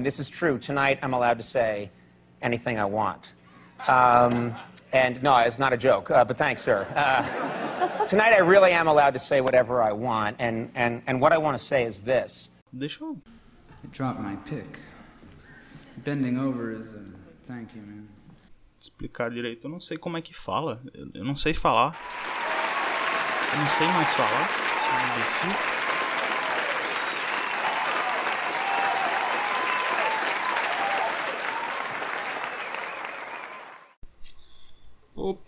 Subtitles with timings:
[0.00, 0.56] And this is true.
[0.58, 1.90] Tonight, I'm allowed to say
[2.40, 3.32] anything I want.
[3.86, 4.56] Um,
[4.94, 6.86] and no, it's not a joke, uh, but thanks, sir.
[6.96, 10.36] Uh, tonight, I really am allowed to say whatever I want.
[10.38, 12.48] And, and, and what I want to say is this.
[12.72, 13.20] Deixa eu.
[13.84, 14.78] I dropped my pick.
[15.98, 17.04] Bending over is a
[17.44, 18.08] thank you, man.
[18.80, 19.66] explicar direito.
[19.66, 20.80] Eu não sei como é que fala.
[20.94, 21.94] Eu, eu não sei falar.
[23.52, 24.48] Eu não sei mais falar.
[24.48, 25.79] Sou um imbecil.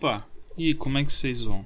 [0.03, 0.27] Opa!
[0.57, 1.65] E como é que vocês vão?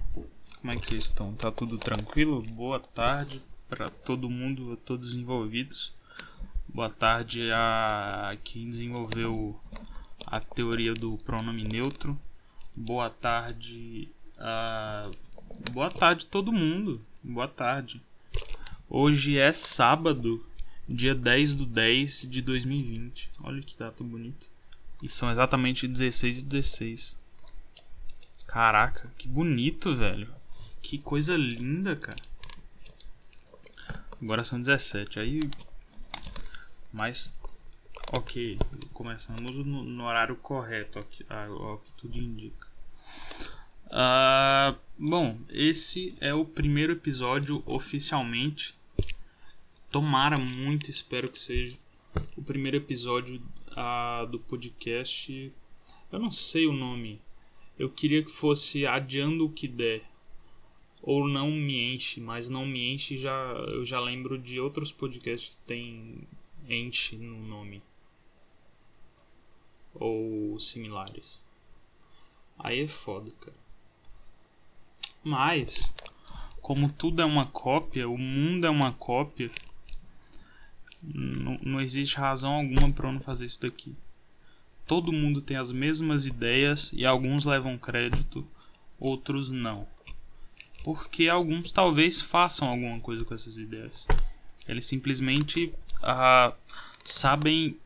[0.61, 1.33] Como é que vocês estão?
[1.33, 2.39] Tá tudo tranquilo?
[2.51, 5.91] Boa tarde para todo mundo, a todos os envolvidos.
[6.69, 9.59] Boa tarde a quem desenvolveu
[10.27, 12.15] a teoria do pronome neutro.
[12.75, 15.09] Boa tarde a.
[15.71, 17.01] Boa tarde todo mundo.
[17.23, 17.99] Boa tarde.
[18.87, 20.45] Hoje é sábado,
[20.87, 23.31] dia 10 do 10 de 2020.
[23.41, 24.45] Olha que data bonita.
[25.01, 27.26] E são exatamente 16 e 16.
[28.47, 30.33] Caraca, que bonito, velho.
[30.81, 32.17] Que coisa linda, cara.
[34.21, 35.19] Agora são 17.
[35.19, 35.39] Aí.
[36.91, 37.37] Mas.
[38.17, 38.57] Ok.
[38.93, 42.67] Começamos no, no horário correto, aqui, ah, ao que tudo indica.
[43.91, 48.73] Ah, bom, esse é o primeiro episódio oficialmente.
[49.91, 51.77] Tomara muito, espero que seja
[52.35, 53.41] o primeiro episódio
[53.75, 55.53] ah, do podcast.
[56.11, 57.21] Eu não sei o nome.
[57.77, 60.03] Eu queria que fosse Adiando o que der.
[61.01, 65.49] Ou Não Me Enche, mas Não Me Enche já, eu já lembro de outros podcasts
[65.49, 66.27] que tem
[66.67, 67.81] Enche no nome.
[69.93, 71.45] Ou similares.
[72.57, 73.57] Aí é foda, cara.
[75.23, 75.93] Mas,
[76.61, 79.51] como tudo é uma cópia, o mundo é uma cópia,
[81.01, 83.95] não, não existe razão alguma para eu não fazer isso daqui
[84.87, 88.47] todo mundo tem as mesmas ideias e alguns levam crédito,
[88.97, 89.85] outros não.
[90.83, 94.07] Porque alguns talvez façam alguma coisa com essas ideias.
[94.65, 96.53] Eles simplesmente ah,
[97.03, 97.77] sabem.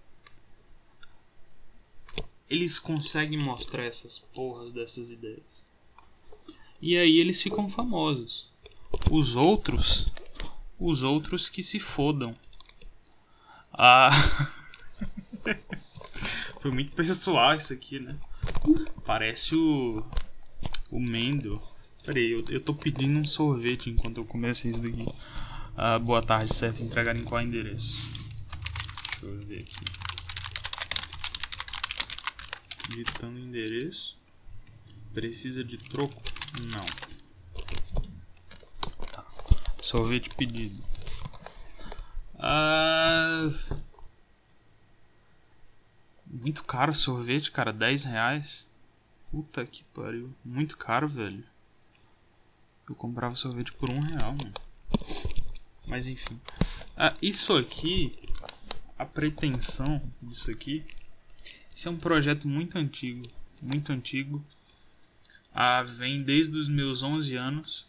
[2.48, 5.66] Eles conseguem mostrar essas porras dessas ideias.
[6.80, 8.52] E aí eles ficam famosos.
[9.10, 10.06] Os outros.
[10.80, 12.36] Os outros que se fodam.
[13.74, 14.12] Ah.
[16.62, 18.16] Foi muito pessoal isso aqui, né?
[19.04, 20.06] Parece o.
[20.92, 21.60] O Mendo.
[22.06, 25.06] Peraí, eu, eu tô pedindo um sorvete enquanto eu começo isso daqui.
[25.76, 26.84] Ah, boa tarde, certo?
[26.84, 27.98] Entregar em qual endereço?
[29.22, 29.86] Deixa eu ver aqui.
[32.90, 34.16] Digitando endereço.
[35.16, 36.22] Precisa de troco?
[36.60, 36.86] Não.
[39.12, 39.26] Tá.
[39.82, 40.84] Sorvete pedido.
[42.38, 43.50] Ah.
[46.32, 47.74] Muito caro sorvete, cara.
[47.74, 48.66] 10 reais.
[49.30, 50.34] Puta que pariu.
[50.46, 51.44] Muito caro, velho.
[52.88, 54.54] Eu comprava sorvete por um real, mano.
[55.88, 56.40] Mas enfim.
[56.96, 58.14] Ah, isso aqui.
[58.98, 60.86] A pretensão disso aqui.
[61.76, 63.28] Isso é um projeto muito antigo.
[63.62, 64.44] Muito antigo.
[65.54, 67.88] Ah, vem desde os meus 11 anos.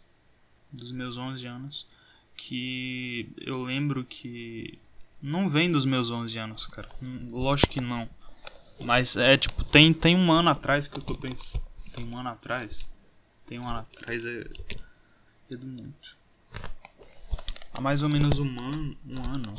[0.69, 1.87] Dos meus 11 anos.
[2.35, 4.77] Que eu lembro que.
[5.21, 6.89] Não vem dos meus 11 anos, cara.
[7.31, 8.09] Lógico que não.
[8.85, 11.63] Mas é tipo, tem, tem um ano atrás que eu tô pensando.
[11.95, 12.89] Tem um ano atrás?
[13.45, 14.43] Tem um ano atrás é.
[15.51, 16.15] É do monte.
[17.73, 18.97] Há mais ou menos um ano.
[19.07, 19.53] Um ano.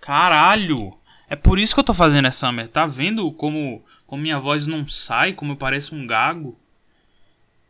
[0.00, 0.90] Caralho!
[1.28, 2.72] É por isso que eu tô fazendo essa merda.
[2.72, 6.58] Tá vendo como, como minha voz não sai, como eu pareço um gago?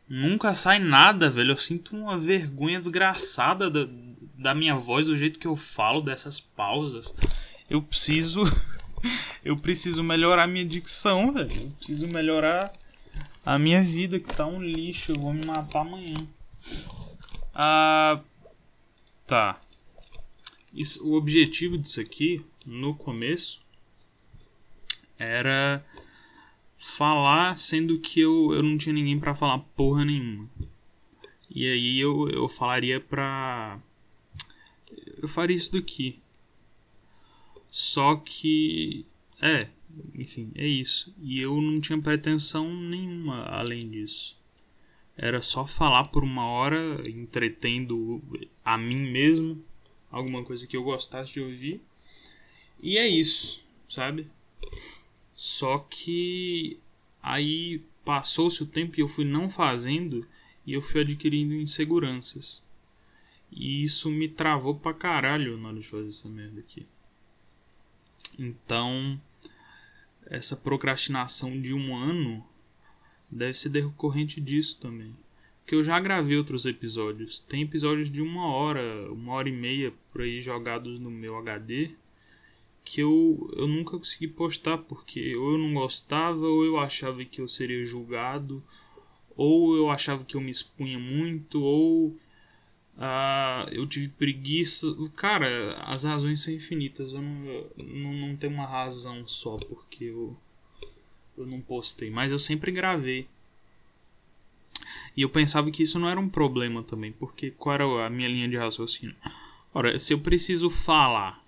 [0.09, 1.53] Nunca sai nada, velho.
[1.53, 3.89] Eu sinto uma vergonha desgraçada da,
[4.37, 7.15] da minha voz, do jeito que eu falo, dessas pausas.
[7.69, 8.45] Eu preciso.
[9.47, 11.51] eu preciso melhorar minha dicção, velho.
[11.51, 12.73] Eu preciso melhorar
[13.45, 15.13] a minha vida, que tá um lixo.
[15.13, 16.17] Eu vou me matar amanhã.
[17.55, 18.21] Ah.
[19.27, 19.61] Tá.
[20.73, 23.61] Isso, o objetivo disso aqui, no começo,
[25.19, 25.85] era
[26.79, 30.49] falar, sendo que eu, eu não tinha ninguém para falar porra nenhuma.
[31.51, 33.81] E aí eu, eu falaria pra.
[35.21, 36.21] Eu faria isso daqui.
[37.71, 39.07] Só que.
[39.41, 39.69] É,
[40.15, 41.15] enfim, é isso.
[41.21, 44.37] E eu não tinha pretensão nenhuma além disso.
[45.17, 48.23] Era só falar por uma hora, entretendo
[48.65, 49.65] a mim mesmo,
[50.11, 51.81] alguma coisa que eu gostasse de ouvir.
[52.83, 54.27] E é isso, sabe?
[55.35, 56.79] Só que
[57.23, 60.27] aí passou-se o tempo e eu fui não fazendo
[60.67, 62.63] e eu fui adquirindo inseguranças.
[63.51, 66.87] E isso me travou pra caralho na hora de fazer essa merda aqui.
[68.39, 69.21] Então,
[70.27, 72.45] essa procrastinação de um ano
[73.31, 75.15] deve ser decorrente disso também.
[75.61, 77.41] Porque eu já gravei outros episódios.
[77.41, 81.91] Tem episódios de uma hora, uma hora e meia por aí jogados no meu HD
[82.87, 87.41] que eu, eu nunca consegui postar porque ou eu não gostava, ou eu achava que
[87.41, 88.63] eu seria julgado,
[89.37, 92.17] ou eu achava que eu me expunha muito, ou
[92.99, 94.87] ah, eu tive preguiça.
[95.17, 97.13] Cara, as razões são infinitas.
[97.13, 100.37] Eu não, não, não tenho uma razão só porque eu,
[101.37, 103.29] eu não postei, mas eu sempre gravei.
[105.17, 108.29] E eu pensava que isso não era um problema também, porque qual era a minha
[108.29, 109.17] linha de raciocínio?
[109.73, 111.43] Ora, se eu preciso falar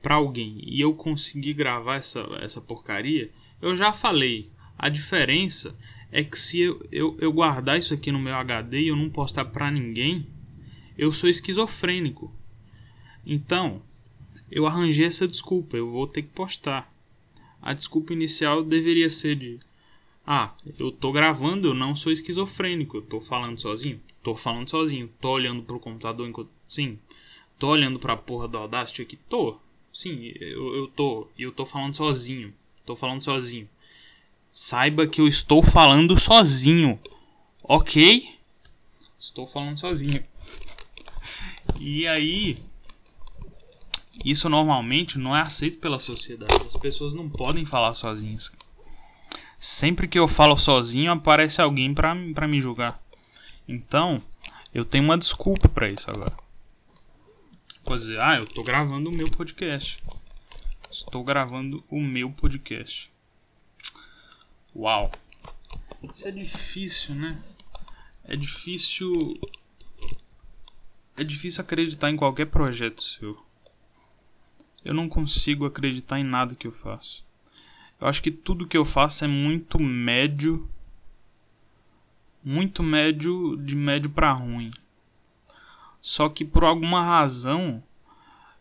[0.00, 3.30] para alguém e eu conseguir gravar essa, essa porcaria,
[3.60, 4.50] eu já falei.
[4.76, 5.76] A diferença
[6.12, 9.10] é que se eu, eu, eu guardar isso aqui no meu HD e eu não
[9.10, 10.26] postar para ninguém,
[10.96, 12.32] eu sou esquizofrênico.
[13.26, 13.82] Então,
[14.50, 16.92] eu arranjei essa desculpa, eu vou ter que postar.
[17.60, 19.58] A desculpa inicial deveria ser de
[20.24, 25.10] ah, eu tô gravando, eu não sou esquizofrênico, eu tô falando sozinho, tô falando sozinho,
[25.20, 26.96] tô olhando pro computador enquanto sim,
[27.58, 29.58] tô olhando pra porra do Audacity aqui, tô,
[29.92, 31.28] Sim, eu, eu tô.
[31.38, 32.52] Eu tô falando sozinho.
[32.86, 33.68] Tô falando sozinho.
[34.52, 37.00] Saiba que eu estou falando sozinho.
[37.64, 38.28] Ok?
[39.18, 40.22] Estou falando sozinho.
[41.80, 42.56] E aí.
[44.24, 46.66] Isso normalmente não é aceito pela sociedade.
[46.66, 48.52] As pessoas não podem falar sozinhas.
[49.58, 53.00] Sempre que eu falo sozinho, aparece alguém pra, me julgar.
[53.66, 54.22] Então,
[54.72, 56.36] eu tenho uma desculpa para isso agora
[57.84, 59.98] pode dizer, ah, eu estou gravando o meu podcast.
[60.90, 63.11] Estou gravando o meu podcast.
[64.74, 65.10] Uau.
[66.02, 67.42] Isso é difícil, né?
[68.24, 69.12] É difícil.
[71.16, 73.38] É difícil acreditar em qualquer projeto seu.
[74.84, 77.24] Eu não consigo acreditar em nada que eu faço.
[78.00, 80.68] Eu acho que tudo que eu faço é muito médio.
[82.42, 84.72] Muito médio, de médio para ruim.
[86.00, 87.80] Só que por alguma razão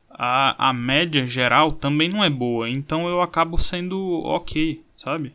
[0.10, 2.70] a, a média geral também não é boa.
[2.70, 5.34] Então eu acabo sendo ok, sabe?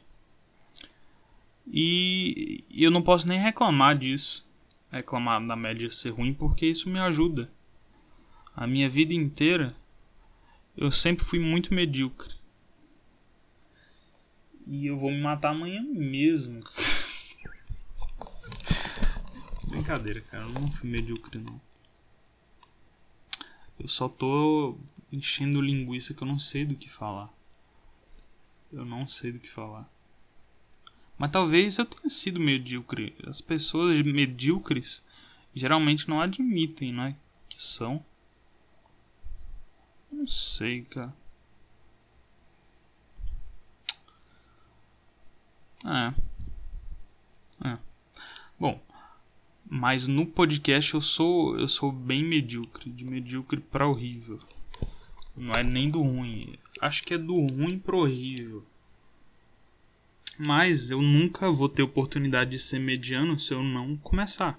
[1.67, 4.47] E, eu não posso nem reclamar disso.
[4.91, 7.51] Reclamar da média ser ruim porque isso me ajuda.
[8.55, 9.75] A minha vida inteira
[10.77, 12.35] eu sempre fui muito medíocre.
[14.67, 16.63] E eu vou me matar amanhã mesmo.
[19.69, 20.45] Brincadeira, cara.
[20.45, 21.61] Eu não fui medíocre, não.
[23.79, 24.79] Eu só tô
[25.11, 27.33] enchendo linguiça que eu não sei do que falar.
[28.73, 29.91] Eu não sei do que falar.
[31.19, 33.15] Mas talvez eu tenha sido medíocre.
[33.27, 35.05] As pessoas medíocres
[35.55, 37.17] geralmente não admitem, não é?
[37.49, 38.05] Que são.
[40.13, 41.15] Não sei, cara.
[45.85, 47.69] É.
[47.69, 47.79] É.
[48.59, 48.81] Bom,
[49.69, 54.39] mas no podcast eu sou eu sou bem medíocre, de medíocre para horrível.
[55.37, 56.59] Não é nem do ruim.
[56.81, 58.65] Acho que é do ruim pro horrível.
[60.39, 64.59] Mas eu nunca vou ter oportunidade de ser mediano se eu não começar.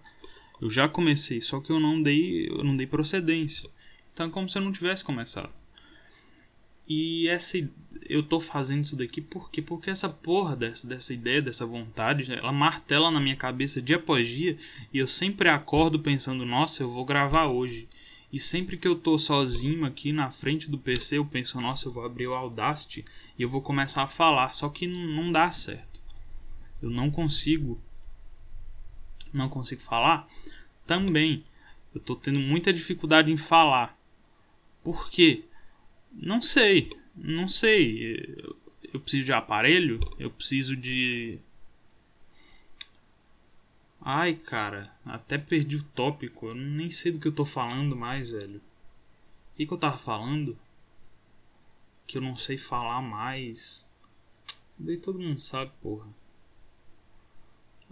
[0.60, 3.69] Eu já comecei, só que eu não dei, eu não dei procedência.
[4.13, 5.51] Então é como se eu não tivesse começado.
[6.88, 7.57] E essa
[8.10, 9.62] eu tô fazendo isso daqui por quê?
[9.62, 14.27] Porque essa porra dessa, dessa ideia, dessa vontade, ela martela na minha cabeça dia após
[14.27, 14.57] dia
[14.93, 17.88] e eu sempre acordo pensando, nossa, eu vou gravar hoje.
[18.31, 21.93] E sempre que eu tô sozinho aqui na frente do PC, eu penso, nossa, eu
[21.93, 23.05] vou abrir o Audacity
[23.38, 26.01] e eu vou começar a falar, só que não dá certo.
[26.81, 27.81] Eu não consigo
[29.34, 30.27] não consigo falar
[30.86, 31.43] também.
[31.93, 33.98] Eu tô tendo muita dificuldade em falar.
[34.84, 35.46] Por quê?
[36.12, 38.36] Não sei, não sei.
[38.93, 41.39] Eu preciso de aparelho, eu preciso de
[44.10, 46.48] Ai, cara, até perdi o tópico.
[46.48, 48.60] Eu nem sei do que eu tô falando mais, velho.
[49.52, 50.58] O que, que eu tava falando?
[52.08, 53.86] Que eu não sei falar mais.
[54.80, 56.08] Daí todo mundo sabe, porra.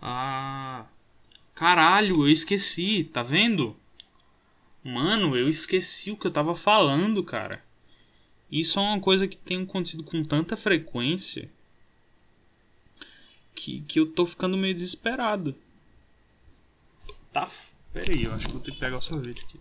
[0.01, 0.85] Ah.
[1.53, 3.75] Caralho, eu esqueci, tá vendo?
[4.81, 7.61] Mano, eu esqueci o que eu tava falando, cara.
[8.49, 11.51] Isso é uma coisa que tem acontecido com tanta frequência
[13.53, 15.53] que, que eu tô ficando meio desesperado.
[17.35, 17.51] Tá.
[17.91, 19.59] Pera aí, eu acho que vou ter que pegar o sorvete aqui.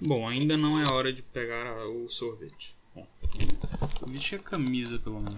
[0.00, 2.76] Bom, ainda não é hora de pegar o sorvete.
[2.94, 3.04] Bom,
[4.06, 5.34] vesti a camisa pelo menos.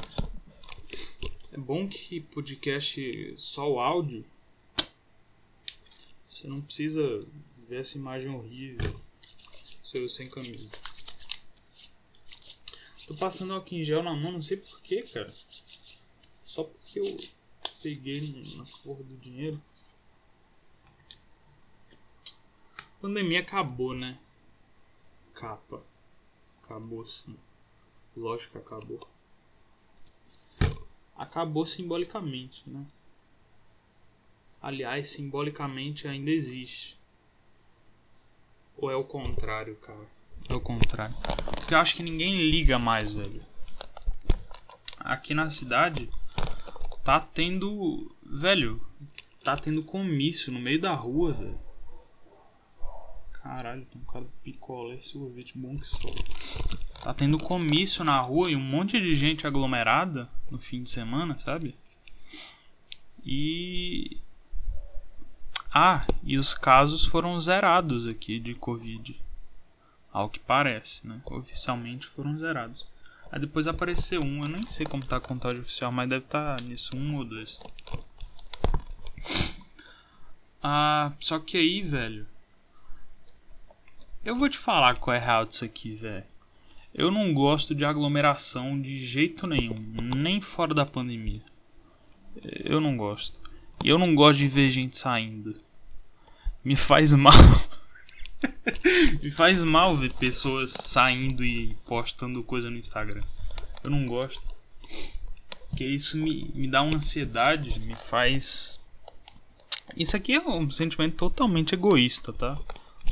[1.52, 4.22] É bom que podcast só o áudio.
[6.28, 7.26] Você não precisa
[7.66, 9.00] ver essa imagem horrível.
[9.82, 10.70] Seu sem camisa.
[13.06, 15.32] Tô passando álcool em gel na mão, não sei porquê, cara.
[16.50, 17.16] Só porque eu
[17.80, 19.62] peguei na porra do dinheiro.
[22.76, 24.19] A pandemia acabou, né?
[25.33, 25.80] Capa.
[26.61, 27.38] Acabou sim.
[28.16, 28.99] Lógico que acabou.
[31.16, 32.85] Acabou simbolicamente, né?
[34.61, 36.99] Aliás, simbolicamente ainda existe.
[38.76, 40.11] Ou é o contrário, cara?
[40.49, 41.14] É o contrário.
[41.54, 43.40] Porque eu acho que ninguém liga mais, velho.
[44.99, 46.11] Aqui na cidade,
[47.04, 48.14] tá tendo.
[48.23, 48.80] Velho,
[49.42, 51.59] tá tendo comício no meio da rua, velho.
[53.33, 56.09] Caralho, tem um cara de picolé, sorvete bom que só.
[57.02, 61.38] Tá tendo comício na rua e um monte de gente aglomerada no fim de semana,
[61.38, 61.75] sabe?
[63.25, 64.19] E.
[65.73, 69.19] Ah, e os casos foram zerados aqui de Covid.
[70.12, 71.21] Ao que parece, né?
[71.30, 72.87] Oficialmente foram zerados.
[73.32, 76.56] Aí depois apareceu um, eu nem sei como tá a contagem oficial, mas deve estar
[76.56, 77.58] tá nisso, um ou dois.
[80.62, 82.26] Ah, só que aí, velho.
[84.25, 86.25] Eu vou te falar qual é real disso aqui, velho.
[86.92, 89.76] Eu não gosto de aglomeração de jeito nenhum,
[90.16, 91.42] nem fora da pandemia.
[92.44, 93.40] Eu não gosto.
[93.82, 95.56] E eu não gosto de ver gente saindo.
[96.64, 97.32] Me faz mal.
[99.22, 103.22] Me faz mal ver pessoas saindo e postando coisa no Instagram.
[103.82, 104.42] Eu não gosto.
[105.68, 108.80] Porque isso me, me dá uma ansiedade, me faz.
[109.96, 112.58] Isso aqui é um sentimento totalmente egoísta, tá?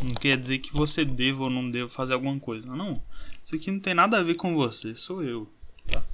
[0.03, 2.67] Não quer dizer que você deva ou não deva fazer alguma coisa.
[2.67, 3.03] Não.
[3.45, 5.51] Isso aqui não tem nada a ver com você, sou eu,
[5.91, 6.05] tá?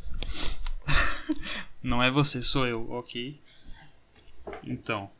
[1.82, 3.38] não é você, sou eu, ok?
[4.62, 5.10] Então,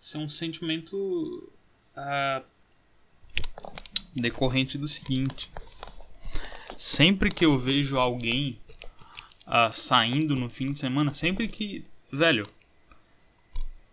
[0.00, 0.96] isso é um sentimento.
[1.96, 2.44] Uh,
[4.14, 5.50] decorrente do seguinte:
[6.76, 8.58] sempre que eu vejo alguém
[9.46, 12.44] uh, saindo no fim de semana, sempre que, velho,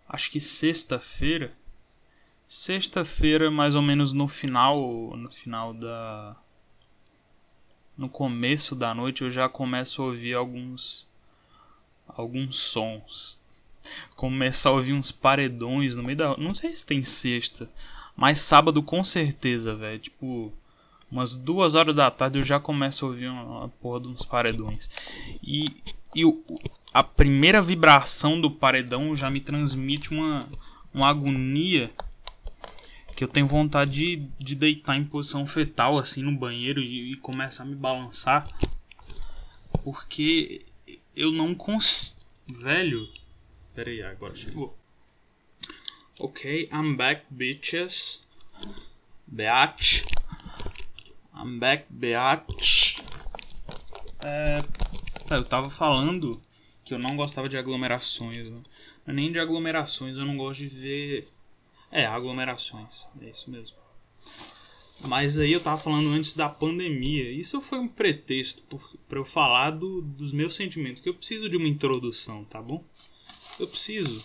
[0.08, 1.52] acho que sexta-feira,
[2.46, 6.36] sexta-feira mais ou menos no final, no final da
[7.96, 11.08] no começo da noite eu já começo a ouvir alguns
[12.06, 13.38] alguns sons.
[14.16, 16.36] Começar a ouvir uns paredões no meio da.
[16.36, 17.70] Não sei se tem sexta,
[18.18, 20.00] mas sábado com certeza, velho.
[20.00, 20.52] Tipo,
[21.08, 24.90] umas duas horas da tarde eu já começo a ouvir uma porra de uns paredões.
[25.40, 25.66] E,
[26.12, 26.42] e o,
[26.92, 30.48] a primeira vibração do paredão já me transmite uma,
[30.92, 31.92] uma agonia
[33.14, 37.16] que eu tenho vontade de, de deitar em posição fetal assim no banheiro e, e
[37.18, 38.44] começar a me balançar.
[39.84, 40.66] Porque
[41.14, 42.18] eu não consigo.
[42.52, 43.08] Velho.
[43.76, 44.76] Pera aí, agora chegou.
[46.20, 48.22] Okay, I'm back, bitches.
[49.24, 50.04] Beach.
[51.32, 52.98] I'm back, bitch.
[54.24, 54.58] É,
[55.30, 56.42] eu tava falando
[56.84, 58.50] que eu não gostava de aglomerações.
[58.50, 58.60] Né?
[59.06, 61.28] Nem de aglomerações, eu não gosto de ver.
[61.88, 63.06] É, aglomerações.
[63.22, 63.76] É isso mesmo.
[65.06, 67.30] Mas aí eu tava falando antes da pandemia.
[67.30, 68.60] Isso foi um pretexto
[69.08, 71.00] para eu falar do, dos meus sentimentos.
[71.00, 72.82] Que eu preciso de uma introdução, tá bom?
[73.60, 74.20] Eu preciso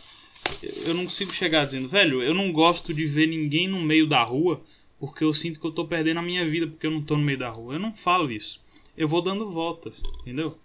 [0.86, 4.24] eu não consigo chegar dizendo, velho, eu não gosto de ver ninguém no meio da
[4.24, 4.62] rua
[5.00, 7.24] porque eu sinto que eu tô perdendo a minha vida porque eu não tô no
[7.24, 7.74] meio da rua.
[7.74, 8.62] Eu não falo isso.
[8.96, 10.58] Eu vou dando voltas, entendeu?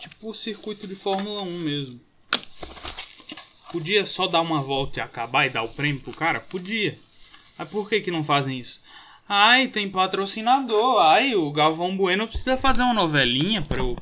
[0.00, 2.00] Tipo o circuito de Fórmula 1 mesmo.
[3.70, 6.40] Podia só dar uma volta e acabar e dar o prêmio pro cara?
[6.40, 6.98] Podia.
[7.56, 8.82] Mas por que que não fazem isso?
[9.28, 11.02] Ai, tem patrocinador.
[11.02, 13.96] Ai, o Galvão Bueno precisa fazer uma novelinha pra eu,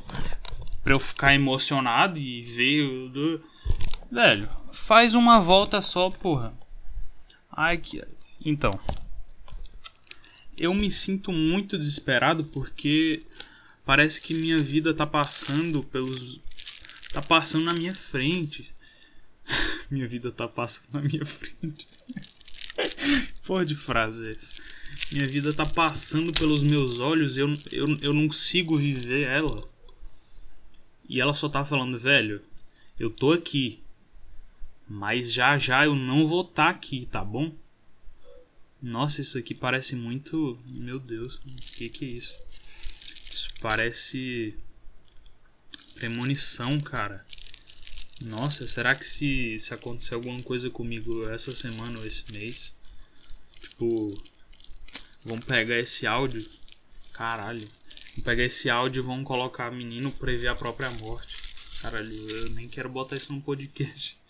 [0.83, 3.41] pra eu ficar emocionado e ver.
[4.13, 6.53] Velho, faz uma volta só, porra.
[7.51, 8.05] Ai, que.
[8.45, 8.79] Então.
[10.55, 13.23] Eu me sinto muito desesperado porque
[13.87, 16.43] parece que minha vida tá passando pelos.
[17.11, 18.71] Tá passando na minha frente.
[19.91, 21.89] minha vida tá passando na minha frente.
[23.47, 24.37] Porra de frase é?
[25.11, 29.67] Minha vida tá passando pelos meus olhos eu, eu, eu não consigo viver ela.
[31.09, 32.43] E ela só tá falando, velho,
[32.99, 33.82] eu tô aqui.
[34.95, 37.51] Mas já já eu não vou estar aqui, tá bom?
[38.81, 40.61] Nossa, isso aqui parece muito.
[40.67, 41.41] Meu Deus, o
[41.79, 42.39] que, que é isso?
[43.31, 44.55] Isso parece.
[45.95, 47.25] Premonição, cara.
[48.21, 52.75] Nossa, será que se, se acontecer alguma coisa comigo essa semana ou esse mês?
[53.63, 54.23] Tipo.
[55.25, 56.47] Vamos pegar esse áudio.
[57.15, 57.67] Caralho.
[58.11, 61.35] Vamos pegar esse áudio e vamos colocar menino prever a própria morte.
[61.81, 64.22] Caralho, eu nem quero botar isso no podcast.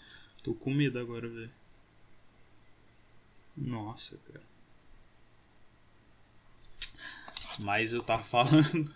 [0.42, 1.50] Tô com medo agora, velho.
[3.56, 4.42] Nossa, cara.
[7.58, 8.92] Mas eu tava falando.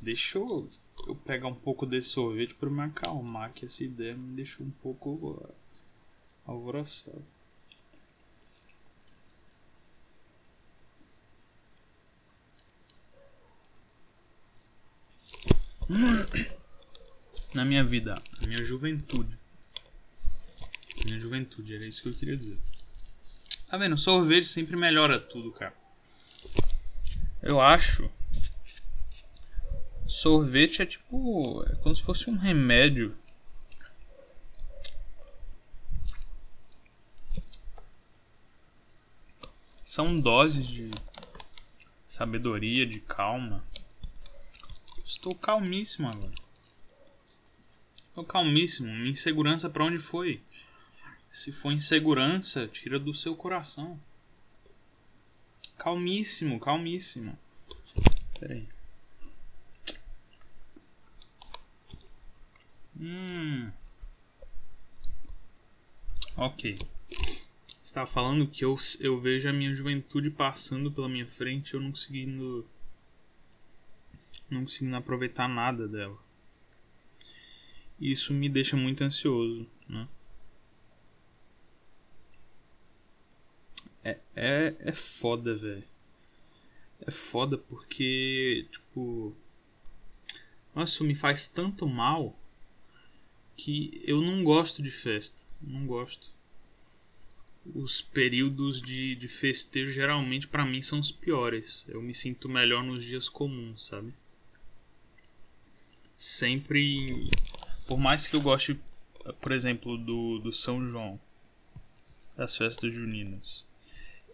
[0.00, 0.68] Deixa eu,
[1.06, 4.70] eu pegar um pouco desse sorvete pra me acalmar, que essa ideia me deixou um
[4.70, 5.46] pouco
[6.46, 7.24] alvoroçado.
[17.54, 19.36] Na minha vida, na minha juventude.
[21.04, 22.58] Minha juventude, era isso que eu queria dizer.
[23.68, 23.96] Tá vendo?
[23.96, 25.74] Sorvete sempre melhora tudo, cara.
[27.42, 28.10] Eu acho.
[30.06, 31.64] Sorvete é tipo.
[31.68, 33.16] É como se fosse um remédio.
[39.84, 40.90] São doses de
[42.08, 43.64] sabedoria, de calma.
[45.06, 46.34] Estou calmíssimo agora.
[48.08, 48.88] Estou calmíssimo.
[48.88, 50.42] Minha insegurança pra onde foi?
[51.32, 53.98] Se for insegurança, tira do seu coração.
[55.78, 57.38] Calmíssimo, calmíssimo.
[58.38, 58.68] Pera aí.
[62.98, 63.70] Hum.
[66.36, 66.78] Ok.
[67.92, 71.90] Tava falando que eu, eu vejo a minha juventude passando pela minha frente eu não
[71.90, 72.64] conseguindo.
[74.48, 76.16] Não conseguindo aproveitar nada dela.
[78.00, 80.06] Isso me deixa muito ansioso, né?
[84.02, 85.84] É, é, é foda, velho.
[87.06, 89.34] É foda porque, tipo.
[90.74, 92.38] Nossa, isso me faz tanto mal
[93.56, 95.44] que eu não gosto de festa.
[95.60, 96.30] Não gosto.
[97.74, 101.84] Os períodos de, de festejo geralmente pra mim são os piores.
[101.88, 104.14] Eu me sinto melhor nos dias comuns, sabe?
[106.16, 107.30] Sempre.
[107.86, 108.78] Por mais que eu goste,
[109.40, 111.20] por exemplo, do, do São João,
[112.36, 113.68] das festas juninas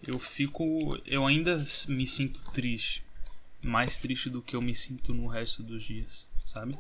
[0.07, 0.99] eu fico.
[1.05, 3.05] Eu ainda me sinto triste.
[3.63, 6.79] Mais triste do que eu me sinto no resto dos dias, sabe?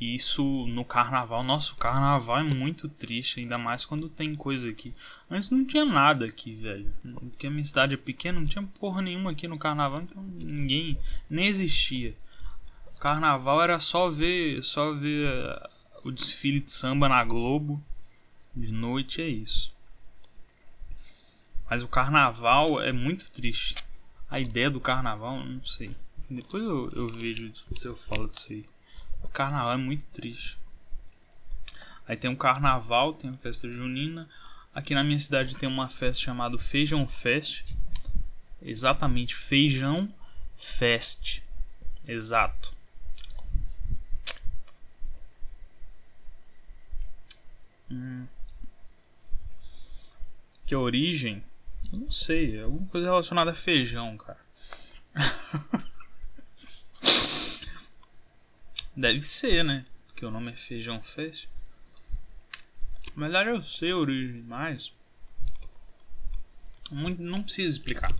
[0.00, 1.42] E isso no carnaval.
[1.44, 4.94] Nossa, o carnaval é muito triste, ainda mais quando tem coisa aqui.
[5.30, 6.92] Antes não tinha nada aqui, velho.
[7.20, 10.96] Porque a minha cidade é pequena, não tinha porra nenhuma aqui no carnaval, então ninguém.
[11.28, 12.14] nem existia.
[12.98, 14.62] Carnaval era só ver.
[14.62, 15.68] só ver uh,
[16.04, 17.82] o desfile de samba na Globo.
[18.54, 19.72] De noite é isso.
[21.70, 23.76] Mas o carnaval é muito triste.
[24.28, 25.94] A ideia do carnaval, não sei.
[26.28, 28.68] Depois eu, eu vejo se eu falo disso aí.
[29.22, 30.58] O carnaval é muito triste.
[32.08, 34.28] Aí tem o carnaval, tem a festa junina.
[34.74, 37.64] Aqui na minha cidade tem uma festa chamada Feijão Fest.
[38.60, 40.12] Exatamente, Feijão
[40.56, 41.40] Fest.
[42.04, 42.74] Exato.
[47.88, 48.26] Hum.
[50.66, 51.44] Que origem
[51.98, 54.38] não sei, é alguma coisa relacionada a feijão, cara.
[58.96, 59.84] Deve ser, né?
[60.06, 61.48] Porque o nome é Feijão Fest.
[63.16, 64.92] Melhor eu sei a origem, mas.
[66.90, 68.14] Muito, não precisa explicar.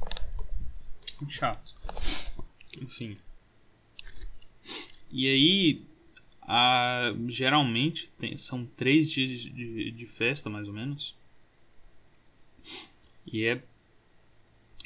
[1.29, 1.75] Chato.
[2.81, 3.19] Enfim.
[5.11, 5.85] E aí.
[6.53, 11.15] A, geralmente tem, são três dias de, de festa, mais ou menos.
[13.27, 13.63] E é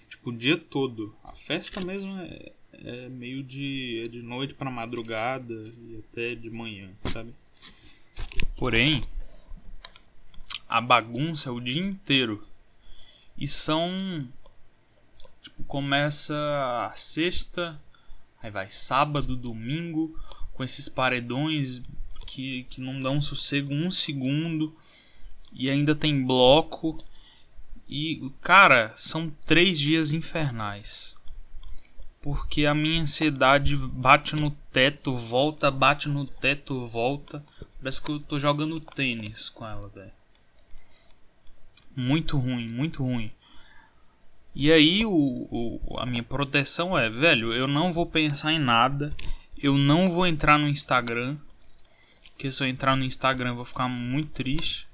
[0.08, 1.14] tipo o dia todo.
[1.22, 6.50] A festa mesmo é, é meio de, é de noite para madrugada e até de
[6.50, 7.34] manhã, sabe?
[8.56, 9.02] Porém,
[10.68, 12.42] a bagunça o dia inteiro.
[13.36, 14.28] E são.
[15.42, 16.34] Tipo, começa
[16.90, 17.80] a sexta,
[18.42, 20.18] aí vai sábado, domingo,
[20.54, 21.82] com esses paredões
[22.26, 24.74] que, que não dão sossego um segundo.
[25.52, 26.96] E ainda tem bloco.
[27.96, 31.14] E, cara, são três dias infernais.
[32.20, 37.44] Porque a minha ansiedade bate no teto, volta, bate no teto, volta.
[37.78, 40.10] Parece que eu tô jogando tênis com ela, velho.
[41.94, 43.30] Muito ruim, muito ruim.
[44.56, 49.10] E aí o, o, a minha proteção é, velho, eu não vou pensar em nada.
[49.56, 51.36] Eu não vou entrar no Instagram.
[52.30, 54.88] Porque se eu entrar no Instagram eu vou ficar muito triste.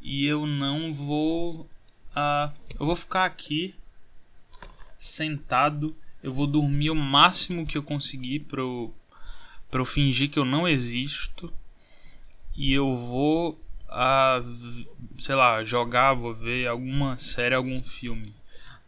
[0.00, 1.68] E eu não vou.
[2.12, 3.74] Uh, eu vou ficar aqui
[4.98, 5.94] sentado.
[6.22, 8.94] Eu vou dormir o máximo que eu conseguir pra eu,
[9.84, 11.52] fingir que eu não existo.
[12.54, 14.42] E eu vou a,
[15.18, 18.34] sei lá, jogar, vou ver alguma série, algum filme.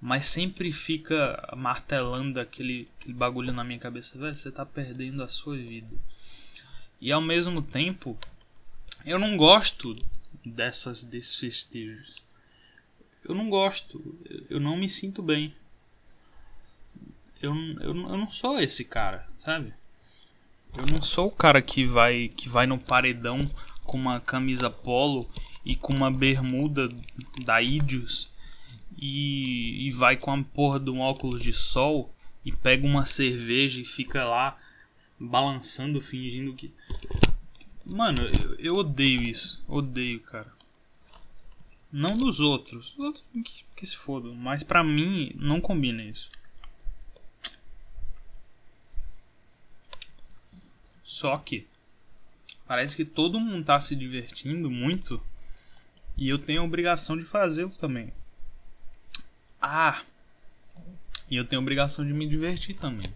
[0.01, 5.29] Mas sempre fica martelando aquele, aquele bagulho na minha cabeça, velho, você tá perdendo a
[5.29, 5.97] sua vida.
[7.01, 8.17] E ao mesmo tempo,
[9.05, 9.95] eu não gosto
[10.45, 12.24] dessas desses festejos.
[13.25, 14.19] Eu não gosto,
[14.51, 15.55] eu não me sinto bem.
[17.41, 19.73] Eu, eu, eu não sou esse cara, sabe?
[20.77, 23.47] Eu não sou o cara que vai que vai no paredão
[23.85, 25.29] com uma camisa polo
[25.65, 26.89] e com uma bermuda
[27.45, 28.29] da Idios
[28.97, 32.13] e, e vai com a porra de um óculos de sol
[32.45, 34.59] e pega uma cerveja e fica lá
[35.19, 36.73] balançando, fingindo que.
[37.85, 39.63] Mano, eu, eu odeio isso.
[39.69, 40.54] Odeio, cara.
[41.95, 42.93] Não dos outros.
[42.93, 44.35] Os outros que, que se fodam.
[44.35, 46.31] Mas pra mim, não combina isso.
[51.03, 51.67] Só que
[52.67, 55.21] Parece que todo mundo tá se divertindo muito.
[56.17, 58.13] E eu tenho a obrigação de fazê-lo também.
[59.61, 60.03] Ah!
[61.31, 63.15] E eu tenho a obrigação de me divertir também.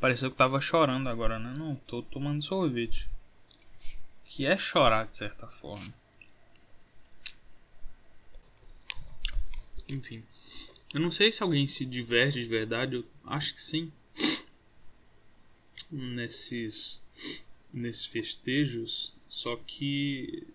[0.00, 1.52] Pareceu que tava chorando agora, né?
[1.56, 3.08] Não, tô tomando sorvete.
[4.24, 5.92] Que é chorar de certa forma.
[9.88, 10.22] Enfim.
[10.92, 12.96] Eu não sei se alguém se diverte de verdade.
[12.96, 13.92] Eu acho que sim.
[15.90, 17.00] Nesses
[17.72, 20.46] nesses festejos, só que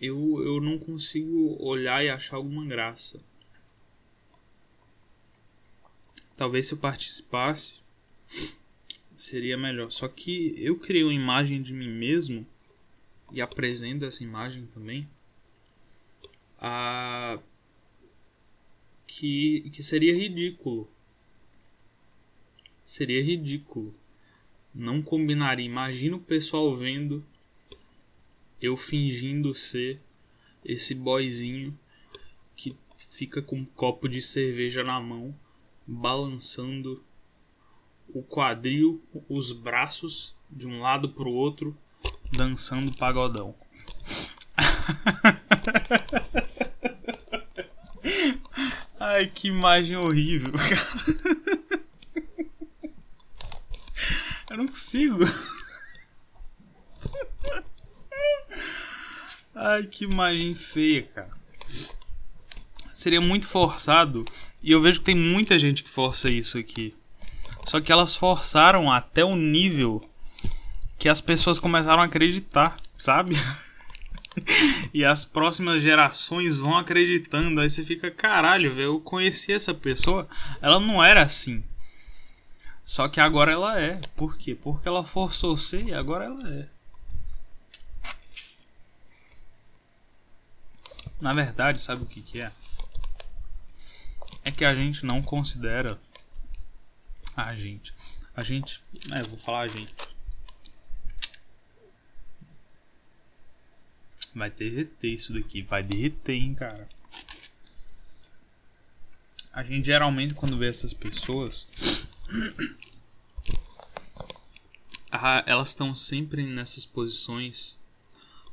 [0.00, 3.20] eu, eu não consigo olhar e achar alguma graça.
[6.36, 7.74] Talvez se eu participasse
[9.16, 9.90] seria melhor.
[9.90, 12.46] Só que eu criei uma imagem de mim mesmo
[13.32, 15.08] e apresento essa imagem também
[16.58, 17.38] a
[19.06, 20.88] que, que seria ridículo.
[22.84, 23.94] Seria ridículo
[24.76, 25.64] não combinaria.
[25.64, 27.24] Imagina o pessoal vendo
[28.60, 30.00] eu fingindo ser
[30.64, 31.76] esse boyzinho
[32.54, 32.76] que
[33.10, 35.34] fica com um copo de cerveja na mão,
[35.86, 37.02] balançando
[38.08, 41.76] o quadril, os braços de um lado pro outro,
[42.32, 43.54] dançando pagodão.
[49.16, 51.56] Ai, que imagem horrível, cara.
[54.50, 55.24] Eu não consigo.
[59.54, 61.30] Ai, que imagem feia, cara.
[62.94, 64.22] Seria muito forçado.
[64.62, 66.94] E eu vejo que tem muita gente que força isso aqui.
[67.66, 70.06] Só que elas forçaram até o nível
[70.98, 73.34] que as pessoas começaram a acreditar, sabe?
[74.92, 77.60] e as próximas gerações vão acreditando.
[77.60, 80.28] Aí você fica, caralho, velho, eu conheci essa pessoa.
[80.60, 81.62] Ela não era assim.
[82.84, 84.00] Só que agora ela é.
[84.14, 84.54] Por quê?
[84.54, 86.68] Porque ela forçou ser e agora ela é.
[91.20, 92.52] Na verdade, sabe o que, que é?
[94.44, 95.98] É que a gente não considera
[97.36, 97.92] a gente.
[98.36, 98.82] A gente.
[99.10, 99.94] É, vou falar a gente.
[104.36, 105.62] Vai derreter isso daqui.
[105.62, 106.86] Vai derreter, hein, cara.
[109.50, 111.66] A gente geralmente, quando vê essas pessoas,
[115.10, 117.80] ah, elas estão sempre nessas posições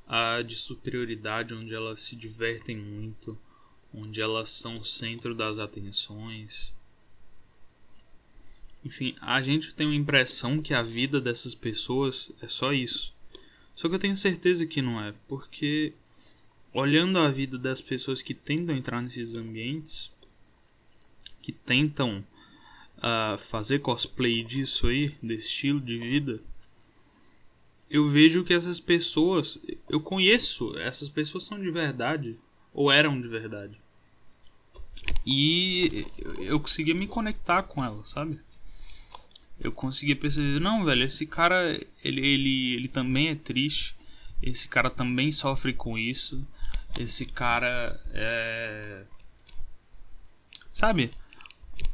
[0.07, 3.37] ah, de superioridade onde elas se divertem muito,
[3.93, 6.73] onde elas são o centro das atenções.
[8.85, 13.12] Enfim, a gente tem a impressão que a vida dessas pessoas é só isso.
[13.75, 15.93] Só que eu tenho certeza que não é, porque
[16.73, 20.11] olhando a vida das pessoas que tentam entrar nesses ambientes,
[21.41, 22.23] que tentam
[22.97, 26.39] uh, fazer cosplay disso aí, desse estilo de vida,
[27.89, 32.39] eu vejo que essas pessoas, eu conheço, essas pessoas são de verdade,
[32.73, 33.79] ou eram de verdade.
[35.25, 36.05] E
[36.39, 38.39] eu conseguia me conectar com elas, sabe?
[39.63, 43.95] Eu conseguia perceber, não, velho, esse cara, ele, ele, ele também é triste,
[44.41, 46.45] esse cara também sofre com isso,
[46.99, 49.03] esse cara é.
[50.73, 51.11] Sabe?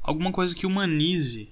[0.02, 1.50] Alguma coisa que humanize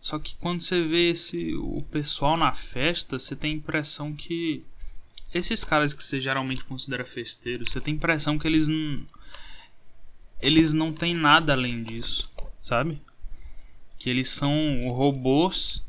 [0.00, 4.64] só que quando você vê esse o pessoal na festa, você tem a impressão que
[5.32, 9.06] esses caras que você geralmente considera festeiros, você tem a impressão que eles não
[10.40, 12.28] eles não têm nada além disso,
[12.62, 13.00] sabe?
[14.00, 15.84] Que eles são robôs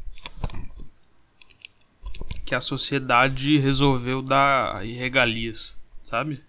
[2.46, 6.44] que a sociedade resolveu dar regalias, sabe?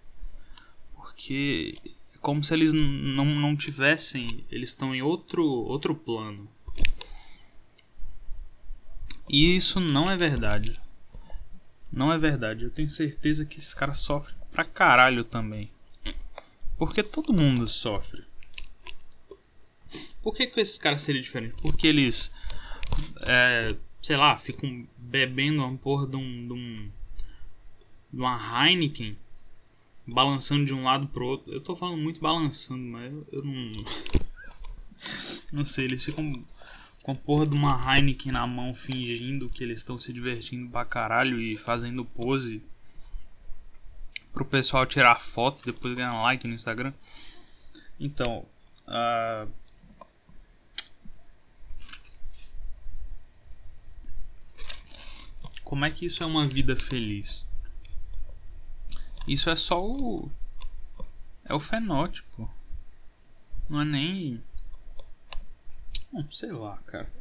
[0.93, 1.75] Porque
[2.13, 6.49] é como se eles não, não tivessem, eles estão em outro outro plano.
[9.29, 10.77] E isso não é verdade.
[11.89, 12.65] Não é verdade.
[12.65, 15.71] Eu tenho certeza que esses caras sofrem pra caralho também.
[16.77, 18.25] Porque todo mundo sofre.
[20.23, 21.59] Por que, que esses caras seriam diferentes?
[21.61, 22.31] Porque eles.
[23.27, 26.47] É, sei lá, ficam bebendo uma porra de um.
[26.47, 26.91] De, um,
[28.11, 29.17] de uma Heineken.
[30.07, 31.53] Balançando de um lado pro outro.
[31.53, 33.71] Eu tô falando muito balançando, mas eu, eu não.
[35.51, 36.31] Não sei, eles ficam
[37.03, 40.85] com a porra de uma Heineken na mão, fingindo que eles estão se divertindo pra
[40.85, 42.63] caralho e fazendo pose
[44.31, 46.93] pro pessoal tirar foto, depois ganhar like no Instagram.
[47.99, 48.45] Então,
[48.87, 49.51] uh...
[55.73, 57.47] como é que isso é uma vida feliz?
[59.27, 60.29] Isso é só o.
[61.45, 62.47] É o fenótipo.
[63.67, 64.43] Não é nem
[66.13, 67.11] Hum, sei lá, cara.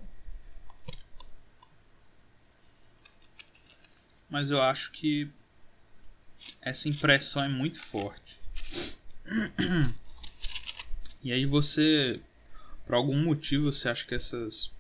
[4.28, 5.30] Mas eu acho que
[6.60, 8.38] essa impressão é muito forte.
[11.24, 12.20] E aí você,
[12.84, 14.70] por algum motivo, você acha que essas.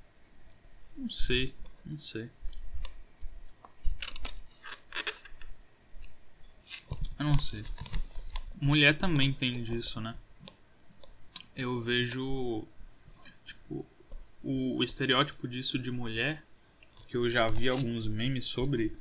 [0.94, 1.54] Não sei,
[1.86, 2.30] não sei.
[7.22, 7.62] Eu não sei.
[8.60, 10.16] Mulher também tem disso, né?
[11.54, 12.66] Eu vejo
[13.70, 13.86] o,
[14.42, 16.42] o estereótipo disso de mulher,
[17.06, 18.96] que eu já vi alguns memes sobre,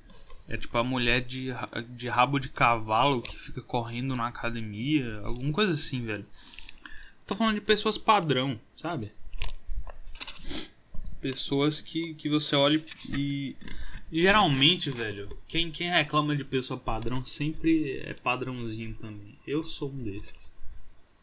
[0.48, 1.48] é tipo a mulher de,
[1.90, 6.26] de rabo de cavalo que fica correndo na academia, alguma coisa assim, velho.
[7.26, 9.12] Tô falando de pessoas padrão, sabe?
[11.20, 12.86] Pessoas que, que você olha
[13.18, 13.56] e.
[14.12, 19.38] Geralmente, velho, quem, quem reclama de pessoa padrão sempre é padrãozinho também.
[19.48, 20.52] Eu sou um desses.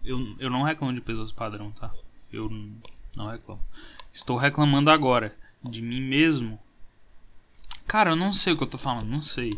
[0.02, 1.92] Eu, eu não reclamo de pessoas padrão, tá?
[2.32, 2.48] Eu
[3.14, 3.62] não reclamo.
[4.10, 6.58] Estou reclamando agora de mim mesmo.
[7.86, 9.52] Cara, eu não sei o que eu tô falando, não sei.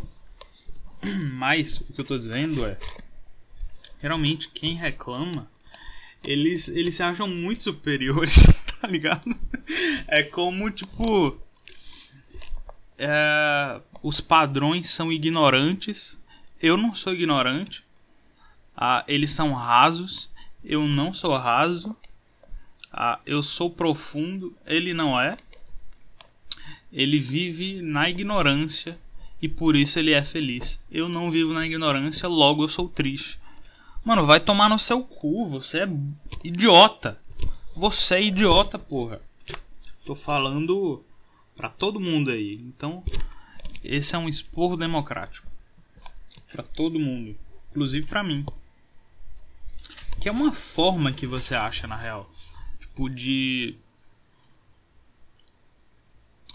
[1.34, 2.78] Mas o que eu tô dizendo é.
[4.00, 5.48] Geralmente quem reclama,
[6.24, 8.42] eles, eles se acham muito superiores,
[8.80, 9.22] tá ligado?
[10.08, 11.38] É como tipo.
[13.02, 16.18] É, os padrões são ignorantes.
[16.60, 17.82] Eu não sou ignorante.
[18.76, 20.30] Ah, eles são rasos.
[20.62, 21.96] Eu não sou raso.
[22.92, 25.34] Ah, eu sou profundo, ele não é.
[26.92, 28.98] Ele vive na ignorância
[29.40, 30.78] e por isso ele é feliz.
[30.90, 33.38] Eu não vivo na ignorância, logo eu sou triste.
[34.04, 35.88] Mano, vai tomar no seu cu, você é
[36.44, 37.18] idiota.
[37.74, 39.20] Você é idiota, porra.
[40.04, 41.04] Tô falando
[41.60, 42.54] pra todo mundo aí.
[42.54, 43.04] Então,
[43.84, 45.46] esse é um esporro democrático.
[46.50, 47.36] Pra todo mundo,
[47.70, 48.46] inclusive pra mim.
[50.18, 52.30] Que é uma forma que você acha na real
[53.00, 53.74] tipo de.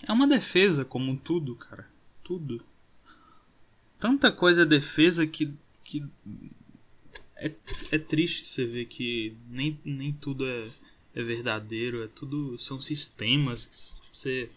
[0.07, 1.87] É uma defesa, como tudo, cara.
[2.23, 2.63] Tudo.
[3.99, 5.53] Tanta coisa é defesa que.
[5.83, 6.03] que
[7.37, 7.51] é,
[7.91, 10.69] é triste você ver que nem, nem tudo é,
[11.13, 12.03] é verdadeiro.
[12.03, 12.57] É tudo.
[12.57, 13.67] São sistemas
[14.01, 14.49] que você.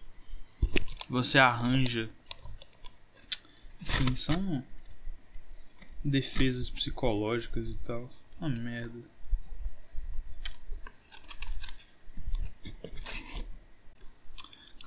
[1.09, 2.11] Você arranja.
[3.81, 4.65] Enfim, são
[6.05, 8.11] defesas psicológicas e tal.
[8.39, 9.03] Uma merda.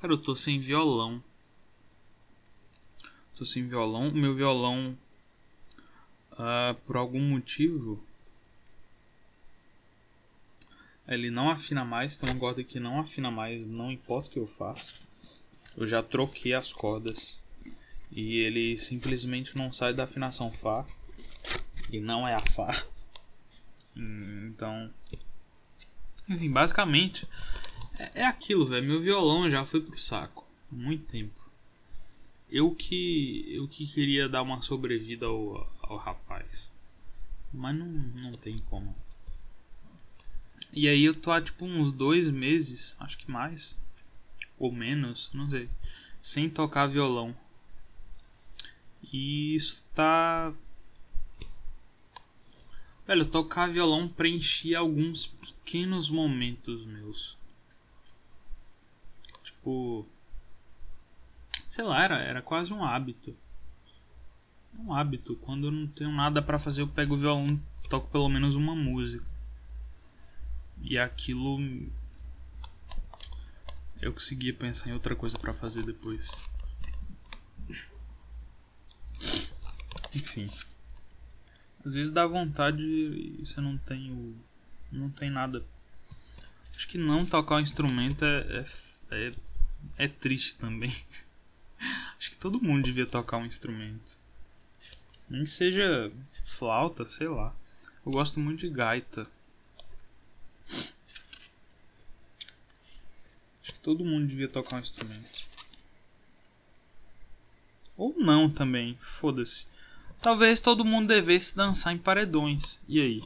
[0.02, 1.22] Cara, eu tô sem violão.
[3.36, 4.08] Tô sem violão.
[4.08, 4.98] O meu violão,
[6.32, 8.04] uh, por algum motivo,
[11.06, 12.16] ele não afina mais.
[12.16, 14.92] Tem uma corda que não afina mais, não importa o que eu faça.
[15.76, 17.40] Eu já troquei as cordas
[18.10, 20.86] e ele simplesmente não sai da afinação Fá
[21.90, 22.84] e não é a Fá.
[23.94, 24.92] Então,
[26.28, 27.26] enfim, basicamente
[27.98, 28.86] é, é aquilo, velho.
[28.86, 30.46] Meu violão já foi pro saco.
[30.70, 31.40] Há muito tempo.
[32.50, 36.70] Eu que eu que queria dar uma sobrevida ao, ao rapaz.
[37.52, 38.92] Mas não, não tem como.
[40.72, 43.78] E aí eu tô há tipo uns dois meses, acho que mais.
[44.62, 45.68] Ou menos, não sei.
[46.22, 47.34] Sem tocar violão.
[49.12, 50.54] E isso tá.
[53.04, 57.36] Velho, tocar violão preenchia alguns pequenos momentos meus.
[59.42, 60.06] Tipo.
[61.68, 63.36] Sei lá, era, era quase um hábito.
[64.78, 65.34] Um hábito.
[65.38, 67.48] Quando eu não tenho nada para fazer, eu pego o violão
[67.84, 69.26] e toco pelo menos uma música.
[70.80, 71.58] E aquilo.
[74.02, 76.28] Eu conseguia pensar em outra coisa para fazer depois.
[80.12, 80.50] Enfim.
[81.86, 84.36] Às vezes dá vontade e você não tem o.
[84.90, 85.64] Não tem nada.
[86.74, 88.66] Acho que não tocar o instrumento é,
[89.10, 89.32] é, é,
[89.96, 90.94] é triste também.
[92.18, 94.18] Acho que todo mundo devia tocar um instrumento.
[95.28, 96.12] Nem que seja
[96.44, 97.54] flauta, sei lá.
[98.04, 99.28] Eu gosto muito de gaita.
[103.82, 105.44] Todo mundo devia tocar um instrumento.
[107.96, 109.66] Ou não também, foda-se.
[110.20, 112.80] Talvez todo mundo devesse dançar em paredões.
[112.88, 113.22] E aí?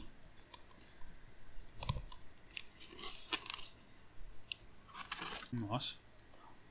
[5.51, 5.95] Nossa.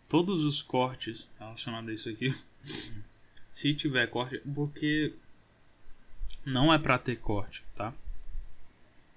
[0.09, 2.35] Todos os cortes relacionados a isso aqui.
[3.53, 5.15] Se tiver corte, porque
[6.45, 7.95] não é pra ter corte, tá?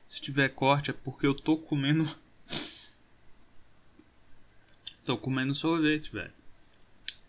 [0.09, 2.09] Se tiver corte é porque eu tô comendo.
[5.03, 6.33] Tô comendo sorvete, velho.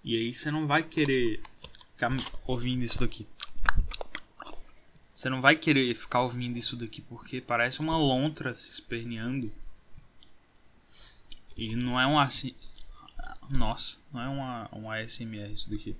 [0.03, 1.41] E aí você não vai querer
[1.93, 2.11] ficar
[2.47, 3.27] ouvindo isso daqui.
[5.15, 9.53] Você não vai querer ficar ouvindo isso daqui porque parece uma lontra se esperneando.
[11.57, 12.55] E não é um assim.
[13.51, 15.95] Nossa, não é uma, um ASMR isso daqui.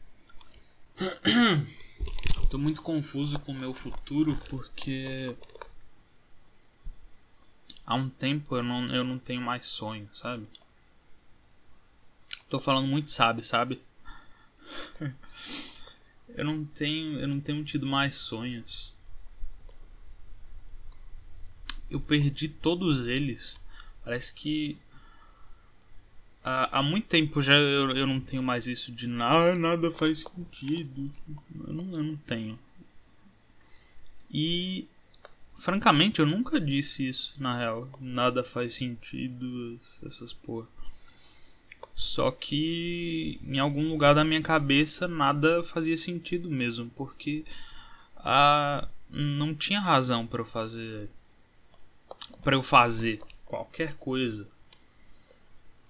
[2.49, 5.37] Tô muito confuso com o meu futuro porque
[7.85, 10.47] há um tempo eu não, eu não tenho mais sonho, sabe?
[12.51, 13.81] Tô falando muito sabe, sabe?
[16.35, 18.93] eu não tenho, eu não tenho tido mais sonhos.
[21.89, 23.55] Eu perdi todos eles.
[24.05, 24.77] Parece que
[26.43, 30.19] há, há muito tempo já eu, eu não tenho mais isso de nada, nada faz
[30.19, 31.09] sentido.
[31.69, 32.59] Eu não, eu não tenho.
[34.29, 34.89] E
[35.57, 37.89] francamente eu nunca disse isso, na real.
[38.01, 40.67] Nada faz sentido, essas porra.
[41.95, 47.45] Só que em algum lugar da minha cabeça nada fazia sentido mesmo, porque
[48.17, 51.11] a não tinha razão para eu fazer
[52.43, 54.47] para eu fazer qualquer coisa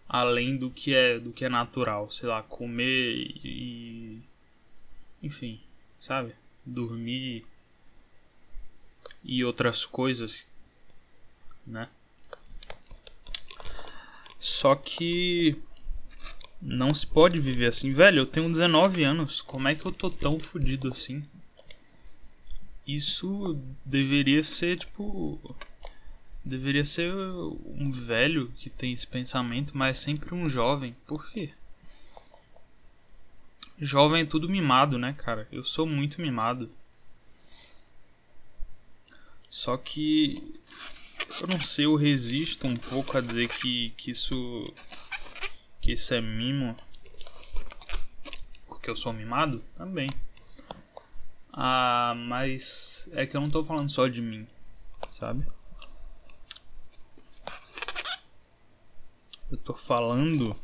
[0.09, 4.21] além do que é do que é natural, sei lá, comer e
[5.23, 5.61] enfim,
[6.01, 6.35] sabe?
[6.67, 7.47] Dormir
[9.23, 10.49] e outras coisas,
[11.65, 11.89] né?
[14.41, 15.63] Só que
[16.61, 18.21] não se pode viver assim, velho.
[18.21, 21.25] Eu tenho 19 anos, como é que eu tô tão fodido assim?
[22.87, 25.39] Isso deveria ser tipo
[26.45, 30.97] Deveria ser um velho que tem esse pensamento, mas sempre um jovem.
[31.07, 31.51] Por quê?
[33.79, 35.47] Jovem é tudo mimado, né, cara?
[35.53, 36.71] Eu sou muito mimado.
[39.51, 40.43] Só que
[41.41, 44.73] eu não sei, eu resisto um pouco a dizer que, que isso
[45.81, 46.77] que isso é mimo.
[48.67, 50.09] Porque eu sou mimado também.
[51.53, 54.47] Ah, mas é que eu não tô falando só de mim,
[55.11, 55.47] sabe?
[59.51, 60.55] eu tô falando.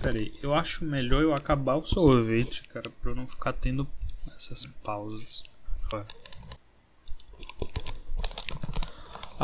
[0.00, 3.88] Pera aí, eu acho melhor eu acabar o sorvete, cara, pra eu não ficar tendo
[4.36, 5.42] essas pausas.
[5.92, 6.04] Ué.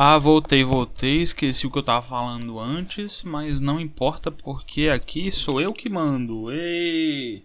[0.01, 5.33] Ah, voltei, voltei, esqueci o que eu tava falando antes, mas não importa porque aqui
[5.33, 6.53] sou eu que mando.
[6.53, 7.45] Ei!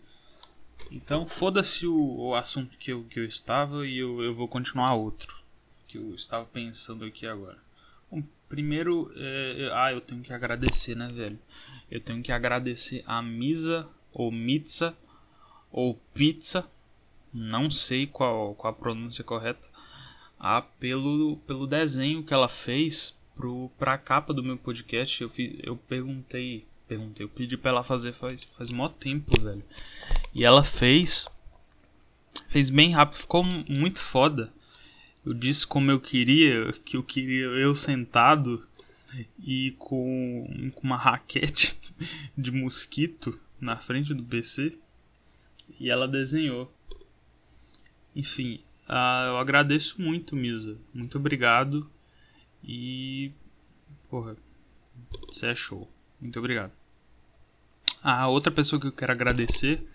[0.92, 4.94] Então foda-se o, o, assunto que eu, que eu estava e eu, eu vou continuar
[4.94, 5.36] outro.
[5.88, 7.58] Que eu estava pensando aqui agora.
[8.48, 11.40] Primeiro, é, ah, eu tenho que agradecer, né, velho?
[11.90, 14.96] Eu tenho que agradecer a Misa, ou Mitza,
[15.72, 16.70] ou Pizza,
[17.34, 19.73] não sei qual, qual a pronúncia correta,
[20.80, 25.22] pelo, pelo desenho que ela fez pro, pra capa do meu podcast.
[25.22, 29.64] Eu, fiz, eu perguntei, perguntei, eu pedi pra ela fazer faz, faz mó tempo, velho.
[30.34, 31.28] E ela fez,
[32.50, 34.52] fez bem rápido, ficou muito foda
[35.26, 38.68] eu disse como eu queria, que eu queria eu sentado
[39.40, 41.80] e com, com uma raquete
[42.38, 44.78] de mosquito na frente do PC.
[45.80, 46.72] E ela desenhou.
[48.14, 50.78] Enfim, uh, eu agradeço muito, Misa.
[50.94, 51.90] Muito obrigado.
[52.64, 53.32] E.
[54.10, 54.36] Porra,
[55.28, 55.90] você é show.
[56.20, 56.72] Muito obrigado.
[58.02, 59.86] A outra pessoa que eu quero agradecer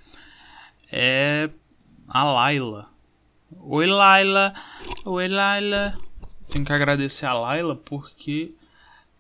[0.91, 1.51] é
[2.07, 2.91] a Laila.
[3.61, 4.55] Oi, Laila.
[5.05, 5.99] Oi, Laila.
[6.51, 8.55] Tenho que agradecer a Laila porque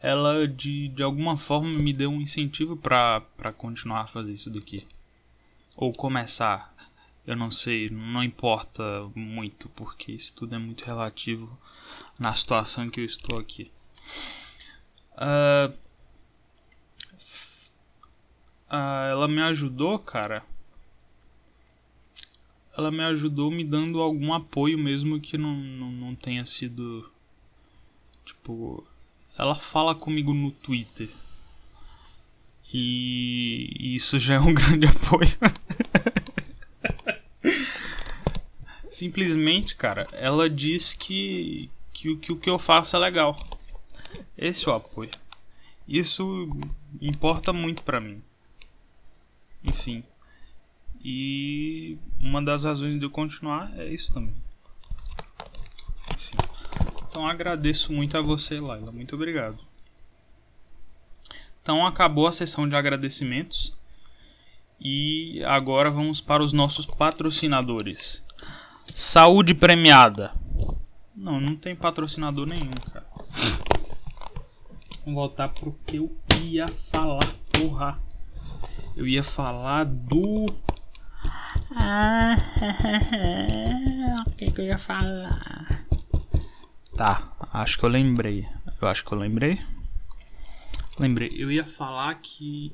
[0.00, 3.22] ela de, de alguma forma me deu um incentivo para
[3.56, 4.86] continuar a fazer isso daqui.
[5.76, 6.74] Ou começar.
[7.28, 8.82] Eu não sei, não importa
[9.14, 11.58] muito, porque isso tudo é muito relativo
[12.18, 13.70] na situação em que eu estou aqui.
[15.12, 15.70] Uh,
[18.70, 20.42] uh, ela me ajudou, cara.
[22.74, 27.12] Ela me ajudou me dando algum apoio, mesmo que não, não, não tenha sido.
[28.24, 28.86] Tipo,
[29.36, 31.10] ela fala comigo no Twitter.
[32.72, 35.36] E isso já é um grande apoio.
[38.98, 43.36] Simplesmente, cara, ela diz que, que, que o que eu faço é legal.
[44.36, 45.12] Esse é o apoio.
[45.86, 46.48] Isso
[47.00, 48.20] importa muito para mim.
[49.62, 50.02] Enfim.
[51.00, 54.34] E uma das razões de eu continuar é isso também.
[57.08, 58.90] Então agradeço muito a você, Laila.
[58.90, 59.60] Muito obrigado.
[61.62, 63.78] Então acabou a sessão de agradecimentos.
[64.80, 68.26] E agora vamos para os nossos patrocinadores.
[68.94, 70.32] Saúde premiada.
[71.14, 73.06] Não, não tem patrocinador nenhum, cara.
[75.04, 77.98] Vamos voltar pro que eu ia falar, porra.
[78.96, 80.46] Eu ia falar do.
[81.74, 82.36] Ah,
[84.26, 85.86] o que, que eu ia falar?
[86.94, 88.46] Tá, acho que eu lembrei.
[88.80, 89.60] Eu acho que eu lembrei.
[90.98, 92.72] Lembrei, eu ia falar que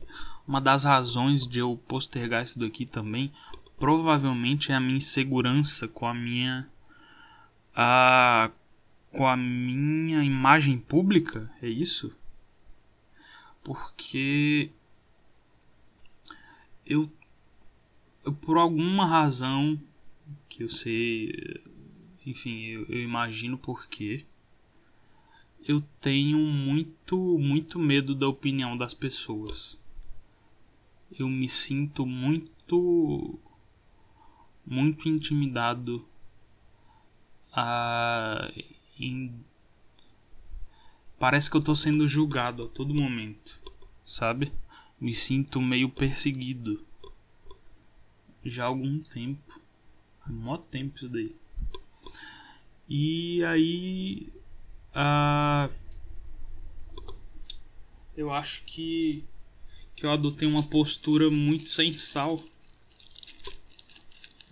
[0.49, 3.33] uma das razões de eu postergar isso daqui também
[3.79, 6.69] provavelmente é a minha insegurança com a minha
[7.75, 8.51] a
[9.11, 12.13] com a minha imagem pública, é isso?
[13.63, 14.71] Porque
[16.85, 17.11] eu,
[18.25, 19.81] eu por alguma razão
[20.49, 21.63] que eu sei
[22.27, 24.25] enfim, eu, eu imagino porque
[25.67, 29.81] eu tenho muito, muito medo da opinião das pessoas.
[31.19, 33.39] Eu me sinto muito,
[34.67, 36.07] muito intimidado
[37.53, 38.51] a,
[38.99, 39.35] em,
[41.19, 43.61] parece que eu tô sendo julgado a todo momento,
[44.05, 44.53] sabe?
[45.01, 46.85] Me sinto meio perseguido
[48.45, 49.61] já há algum tempo.
[50.21, 51.35] Há mó tempo isso daí.
[52.89, 54.33] E aí.
[58.17, 59.25] Eu acho que,
[59.97, 62.41] que eu adotei uma postura muito sem sal.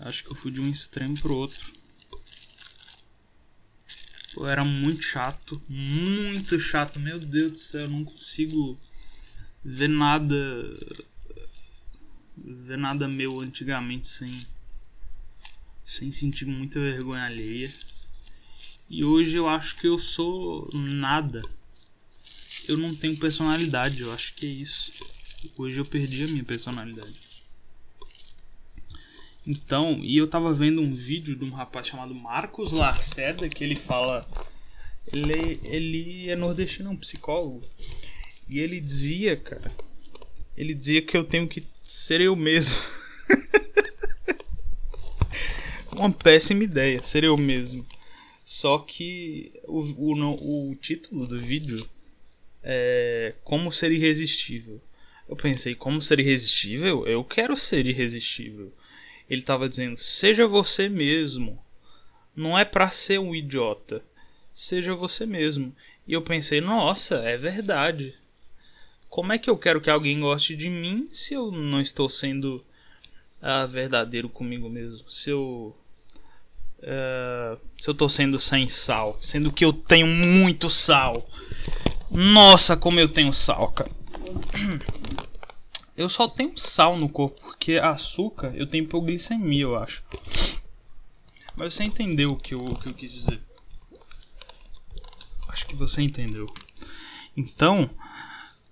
[0.04, 1.72] Acho que eu fui de um extremo pro outro.
[4.36, 8.78] Eu era muito chato, muito chato, meu Deus do céu, eu não consigo
[9.64, 10.36] ver nada
[12.36, 14.44] ver nada meu antigamente sem
[15.84, 17.72] sem sentir muita vergonha alheia.
[18.90, 21.42] E hoje eu acho que eu sou nada.
[22.66, 24.92] Eu não tenho personalidade, eu acho que é isso.
[25.56, 27.21] Hoje eu perdi a minha personalidade.
[29.46, 33.76] Então, e eu tava vendo um vídeo de um rapaz chamado Marcos Lacerda que ele
[33.76, 34.26] fala.
[35.12, 37.64] Ele, ele é nordestino, é um psicólogo.
[38.48, 39.72] E ele dizia, cara.
[40.56, 42.76] Ele dizia que eu tenho que ser eu mesmo.
[45.98, 47.84] Uma péssima ideia, ser eu mesmo.
[48.44, 51.84] Só que o, o, o título do vídeo
[52.62, 54.80] é Como Ser Irresistível.
[55.28, 57.06] Eu pensei, como ser irresistível?
[57.06, 58.72] Eu quero ser irresistível.
[59.28, 61.62] Ele estava dizendo, seja você mesmo.
[62.34, 64.02] Não é para ser um idiota.
[64.54, 65.74] Seja você mesmo.
[66.06, 68.14] E eu pensei, nossa, é verdade.
[69.08, 72.62] Como é que eu quero que alguém goste de mim se eu não estou sendo
[73.40, 75.10] ah, verdadeiro comigo mesmo?
[75.10, 75.76] Se eu
[76.82, 81.24] Uh, se eu tô sendo sem sal, sendo que eu tenho muito sal.
[82.10, 83.90] Nossa, como eu tenho sal, cara.
[85.96, 90.02] Eu só tenho sal no corpo, porque açúcar eu tenho hipoglicemia, eu acho.
[91.56, 93.40] Mas você entendeu o que eu, o que eu quis dizer.
[95.48, 96.46] Acho que você entendeu.
[97.36, 97.90] Então,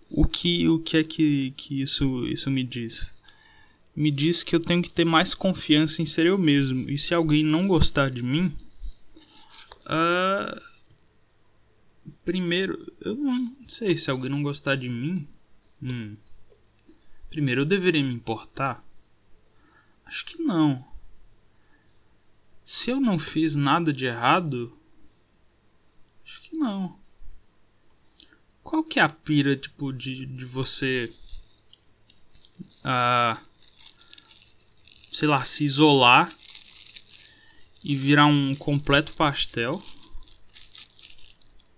[0.08, 3.12] o que, o que é que, que isso, isso me diz?
[3.94, 6.88] me diz que eu tenho que ter mais confiança em ser eu mesmo.
[6.88, 8.56] E se alguém não gostar de mim,
[9.84, 10.60] uh,
[12.24, 15.26] primeiro, eu não sei se alguém não gostar de mim.
[15.82, 16.16] Hum,
[17.30, 18.84] primeiro, eu deveria me importar.
[20.04, 20.84] Acho que não.
[22.64, 24.76] Se eu não fiz nada de errado,
[26.24, 26.98] acho que não.
[28.62, 31.12] Qual que é a pira, tipo, de, de você.
[32.84, 33.40] Ah,
[35.10, 36.32] sei lá, se isolar
[37.82, 39.82] e virar um completo pastel.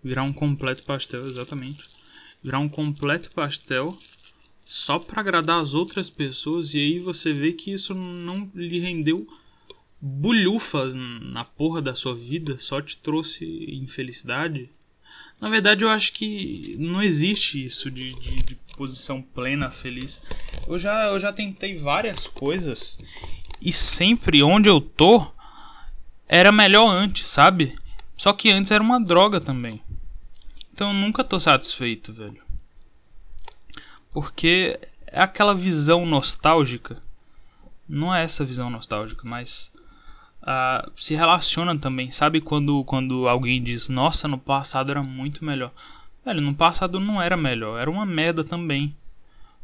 [0.02, 1.88] Virar um completo pastel, exatamente.
[2.42, 3.96] Virar um completo pastel
[4.72, 9.28] só para agradar as outras pessoas e aí você vê que isso não lhe rendeu
[10.00, 14.70] bulhufas na porra da sua vida, só te trouxe infelicidade.
[15.38, 20.22] Na verdade, eu acho que não existe isso de, de, de posição plena, feliz.
[20.66, 22.96] Eu já, eu já tentei várias coisas
[23.60, 25.26] e sempre onde eu tô
[26.26, 27.76] era melhor antes, sabe?
[28.16, 29.82] Só que antes era uma droga também.
[30.72, 32.51] Então eu nunca tô satisfeito, velho.
[34.12, 37.02] Porque é aquela visão nostálgica.
[37.88, 39.72] Não é essa visão nostálgica, mas
[40.42, 42.10] uh, se relaciona também.
[42.10, 45.72] Sabe quando, quando alguém diz: Nossa, no passado era muito melhor.
[46.24, 48.94] Velho, no passado não era melhor, era uma merda também.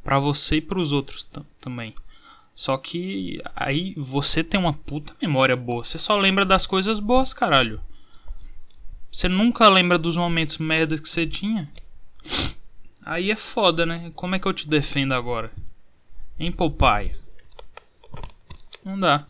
[0.03, 1.29] Pra você e pros outros
[1.61, 1.95] também.
[2.55, 5.85] Só que aí você tem uma puta memória boa.
[5.85, 7.81] Você só lembra das coisas boas, caralho.
[9.13, 11.71] Você nunca lembra dos momentos merda que você tinha.
[13.09, 14.13] Aí é foda, né?
[14.15, 15.51] Como é que eu te defendo agora?
[16.39, 17.17] Hein, Popeye?
[18.85, 19.27] Não dá.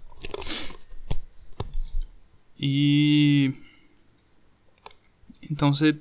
[2.59, 3.55] E.
[5.41, 5.97] Então você.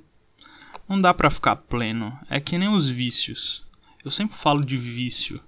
[0.88, 2.18] Não dá pra ficar pleno.
[2.28, 3.64] É que nem os vícios.
[4.04, 5.40] Eu sempre falo de vício.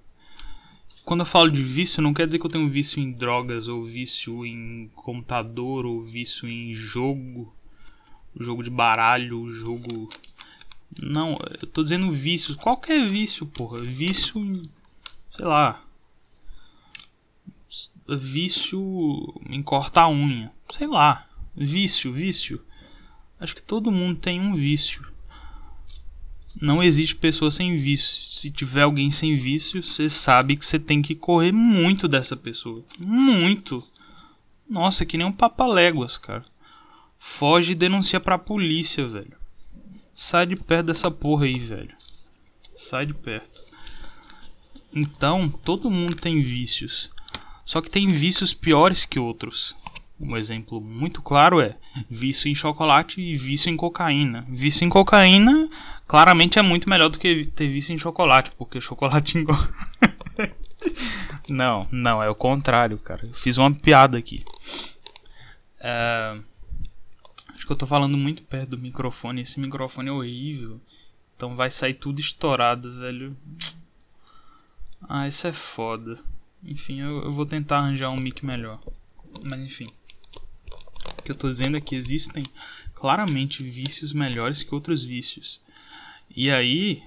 [1.03, 3.83] Quando eu falo de vício, não quer dizer que eu tenho vício em drogas, ou
[3.83, 7.53] vício em computador, ou vício em jogo.
[8.39, 10.07] Jogo de baralho, jogo
[10.99, 12.55] não, eu tô dizendo vícios.
[12.55, 13.79] Qualquer vício, porra.
[13.79, 14.61] Vício.
[15.35, 15.83] Sei lá.
[18.07, 20.51] Vício em cortar unha.
[20.71, 21.27] Sei lá.
[21.55, 22.61] Vício, vício.
[23.39, 25.05] Acho que todo mundo tem um vício.
[26.59, 28.33] Não existe pessoa sem vício.
[28.33, 32.83] Se tiver alguém sem vício, você sabe que você tem que correr muito dessa pessoa.
[32.99, 33.81] Muito.
[34.69, 36.43] Nossa, que nem um papaléguas, cara.
[37.17, 39.40] Foge e denuncia pra polícia, velho.
[40.13, 41.95] Sai de perto dessa porra aí, velho.
[42.75, 43.63] Sai de perto.
[44.93, 47.09] Então, todo mundo tem vícios.
[47.65, 49.75] Só que tem vícios piores que outros.
[50.19, 51.77] Um exemplo muito claro é
[52.09, 54.45] vício em chocolate e vício em cocaína.
[54.49, 55.69] Vício em cocaína
[56.07, 59.73] claramente é muito melhor do que ter vício em chocolate, porque chocolate engorda.
[61.49, 63.25] não, não, é o contrário, cara.
[63.25, 64.43] Eu fiz uma piada aqui.
[65.79, 66.37] É
[67.65, 69.41] que eu tô falando muito perto do microfone.
[69.41, 70.81] Esse microfone é horrível.
[71.35, 73.35] Então vai sair tudo estourado, velho.
[75.07, 76.23] Ah, isso é foda.
[76.63, 78.79] Enfim, eu, eu vou tentar arranjar um mic melhor.
[79.43, 79.87] Mas enfim.
[81.19, 82.43] O que eu tô dizendo é que existem
[82.93, 85.61] claramente vícios melhores que outros vícios.
[86.29, 87.03] E aí.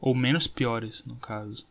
[0.00, 1.66] Ou menos piores, no caso.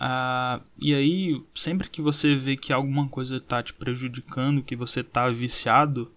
[0.00, 5.00] Ah, e aí, sempre que você vê que alguma coisa está te prejudicando, que você
[5.00, 6.10] está viciado,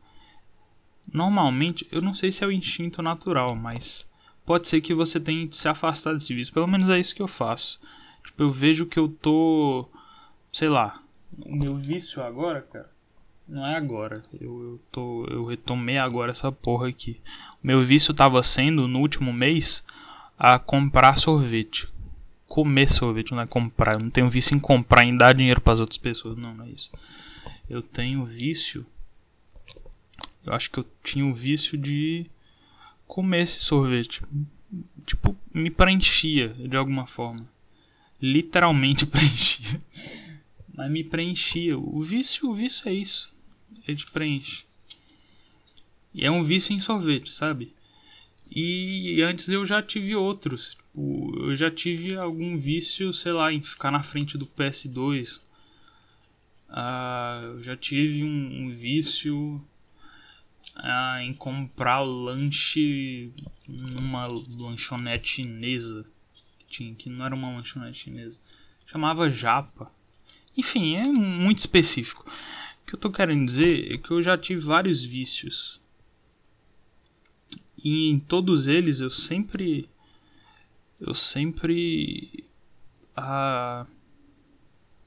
[1.11, 4.07] normalmente, eu não sei se é o instinto natural, mas
[4.45, 6.53] pode ser que você tenha que se afastar desse vício.
[6.53, 7.79] Pelo menos é isso que eu faço.
[8.23, 9.89] Tipo, eu vejo que eu tô,
[10.51, 11.01] sei lá,
[11.43, 12.91] o meu vício agora, cara,
[13.47, 14.23] não é agora.
[14.39, 17.19] Eu, eu tô, eu retomei agora essa porra aqui.
[17.63, 19.83] O meu vício tava sendo no último mês
[20.37, 21.87] a comprar sorvete
[22.51, 23.93] comer sorvete, não é comprar.
[23.93, 26.37] Eu não tenho vício em comprar, em dar dinheiro para as outras pessoas.
[26.37, 26.91] Não, não é isso.
[27.69, 28.85] Eu tenho vício.
[30.45, 32.25] Eu acho que eu tinha o vício de
[33.07, 34.21] comer esse sorvete.
[35.05, 37.47] Tipo, me preenchia de alguma forma.
[38.21, 39.81] Literalmente preenchia.
[40.73, 41.77] Mas me preenchia.
[41.77, 43.33] O vício, o vício é isso.
[43.87, 44.65] Ele te preenche.
[46.13, 47.73] E é um vício em sorvete, sabe?
[48.53, 50.77] E antes eu já tive outros.
[50.91, 55.41] Tipo, eu já tive algum vício, sei lá, em ficar na frente do PS2.
[56.69, 59.63] Ah, eu já tive um, um vício
[60.75, 63.31] ah, em comprar lanche
[63.67, 66.05] numa lanchonete chinesa.
[66.59, 68.39] Que, tinha, que não era uma lanchonete chinesa.
[68.85, 69.91] Chamava Japa.
[70.57, 72.29] Enfim, é muito específico.
[72.83, 75.79] O que eu tô querendo dizer é que eu já tive vários vícios
[77.83, 79.89] e em todos eles eu sempre
[81.01, 82.45] eu sempre
[83.17, 83.87] ah,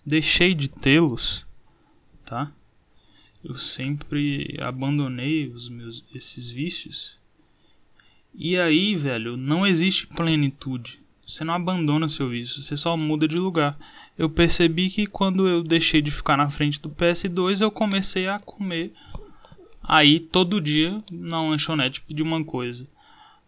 [0.05, 1.47] deixei de tê-los,
[2.27, 2.53] tá?
[3.43, 7.19] Eu sempre abandonei os meus esses vícios.
[8.35, 10.99] E aí, velho, não existe plenitude.
[11.27, 13.79] Você não abandona seu vício, você só muda de lugar.
[14.19, 18.41] Eu percebi que quando eu deixei de ficar na frente do PS2, eu comecei a
[18.41, 18.93] comer
[19.83, 22.87] aí todo dia na lanchonete pedir uma coisa.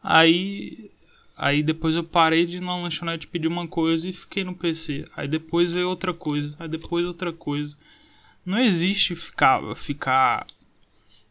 [0.03, 0.91] Aí
[1.37, 5.05] aí depois eu parei de ir na lanchonete pedir uma coisa e fiquei no PC.
[5.17, 7.77] Aí depois veio outra coisa, aí depois outra coisa.
[8.45, 10.47] Não existe ficar ficar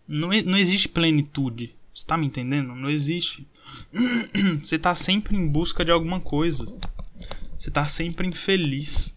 [0.07, 1.75] não, não existe plenitude.
[1.93, 2.75] Você tá me entendendo?
[2.75, 3.47] Não existe.
[4.61, 6.65] Você tá sempre em busca de alguma coisa.
[7.57, 9.15] Você tá sempre infeliz.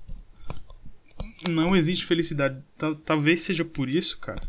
[1.49, 2.62] Não existe felicidade.
[3.05, 4.41] Talvez seja por isso, cara.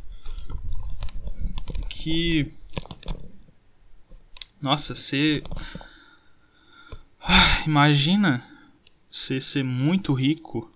[1.89, 2.51] Que.
[4.61, 5.41] Nossa, você.
[7.31, 8.43] Ah, imagina
[9.07, 10.71] você ser muito rico.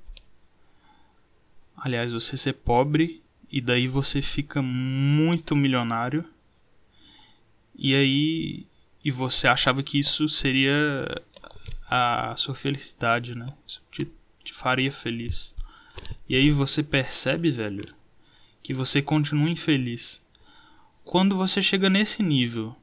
[1.75, 6.23] Aliás, você ser pobre e daí você fica muito milionário.
[7.73, 8.67] E aí
[9.03, 11.07] e você achava que isso seria
[11.89, 13.47] a sua felicidade, né?
[13.65, 14.07] Isso te,
[14.45, 15.55] te faria feliz.
[16.29, 17.83] E aí você percebe, velho,
[18.61, 20.21] que você continua infeliz.
[21.03, 22.75] Quando você chega nesse nível,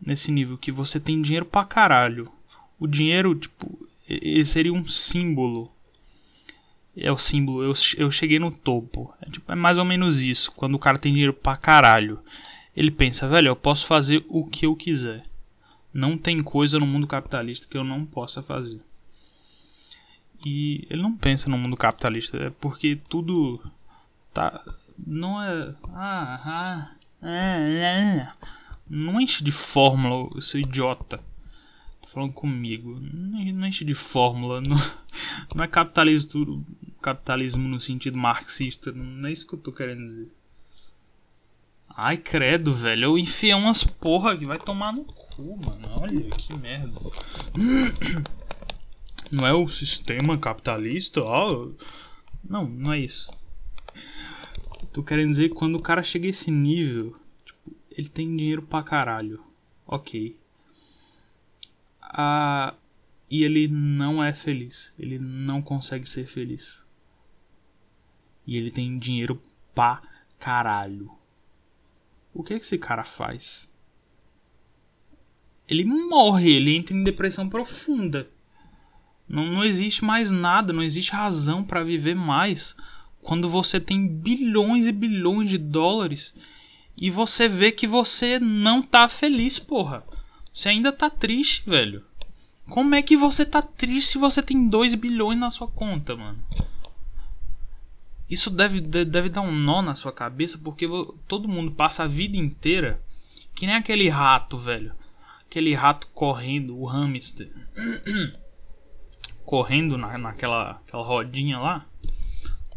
[0.00, 2.32] nesse nível que você tem dinheiro pra caralho,
[2.80, 5.70] o dinheiro, tipo, ele seria um símbolo.
[6.96, 9.14] É o símbolo, eu, eu cheguei no topo.
[9.20, 12.18] É, tipo, é mais ou menos isso, quando o cara tem dinheiro pra caralho.
[12.76, 15.22] Ele pensa, velho, eu posso fazer o que eu quiser.
[15.92, 18.80] Não tem coisa no mundo capitalista que eu não possa fazer.
[20.44, 23.60] E ele não pensa no mundo capitalista, é porque tudo
[24.32, 24.64] tá
[25.06, 26.90] não é ah, ah,
[27.22, 28.28] é, é.
[28.88, 31.20] não enche de fórmula, seu idiota.
[32.12, 32.98] Falando comigo.
[33.00, 34.76] Não enche de fórmula, não,
[35.54, 36.66] não é capitalismo,
[37.00, 40.28] capitalismo no sentido marxista, não é isso que eu tô querendo dizer.
[41.88, 43.04] Ai, credo, velho.
[43.04, 45.86] Eu enfiei umas porra que vai tomar no cu, mano.
[46.00, 46.94] Olha que merda.
[49.30, 51.20] Não é o sistema capitalista?
[51.20, 51.72] Oh.
[52.42, 53.30] Não, não é isso.
[54.92, 58.62] Tô querendo dizer que quando o cara chega a esse nível, tipo, ele tem dinheiro
[58.62, 59.40] pra caralho.
[59.86, 60.39] Ok.
[62.12, 62.74] Ah,
[63.30, 64.92] e ele não é feliz.
[64.98, 66.84] Ele não consegue ser feliz.
[68.46, 69.40] E ele tem dinheiro
[69.74, 70.02] pra
[70.38, 71.10] caralho.
[72.34, 73.68] O que, que esse cara faz?
[75.68, 78.28] Ele morre, ele entra em depressão profunda.
[79.28, 82.74] Não, não existe mais nada, não existe razão para viver mais
[83.22, 86.34] quando você tem bilhões e bilhões de dólares
[87.00, 90.04] e você vê que você não tá feliz, porra.
[90.60, 92.04] Você ainda tá triste, velho.
[92.68, 96.38] Como é que você tá triste se você tem 2 bilhões na sua conta, mano?
[98.28, 100.84] Isso deve, deve dar um nó na sua cabeça, porque
[101.26, 103.02] todo mundo passa a vida inteira
[103.54, 104.92] que nem aquele rato, velho.
[105.46, 107.50] Aquele rato correndo, o hamster.
[109.46, 111.86] correndo na, naquela aquela rodinha lá.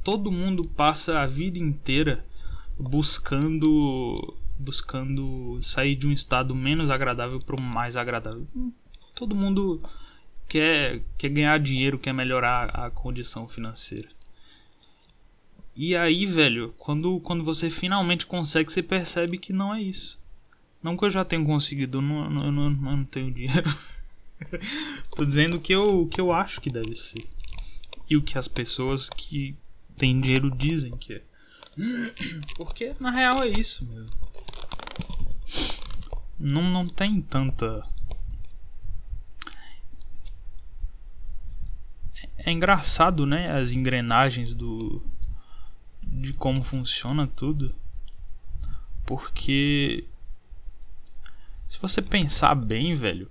[0.05, 2.25] Todo mundo passa a vida inteira
[2.79, 8.47] buscando buscando sair de um estado menos agradável para um mais agradável.
[9.15, 9.81] Todo mundo
[10.47, 14.09] quer, quer ganhar dinheiro, quer melhorar a condição financeira.
[15.75, 20.19] E aí, velho, quando, quando você finalmente consegue, você percebe que não é isso.
[20.83, 23.75] Não que eu já tenha conseguido, eu não, não, não, não tenho dinheiro.
[25.15, 27.25] Tô dizendo que eu, que eu acho que deve ser.
[28.09, 29.55] E o que as pessoas que
[29.97, 31.21] têm dinheiro dizem que é.
[32.57, 34.05] Porque na real é isso, meu.
[36.39, 37.87] Não, não tem tanta.
[42.37, 43.51] É engraçado, né?
[43.51, 45.01] As engrenagens do,
[46.01, 47.73] de como funciona tudo.
[49.05, 50.07] Porque
[51.69, 53.29] se você pensar bem, velho,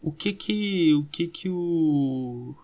[0.00, 2.54] o que que o que que o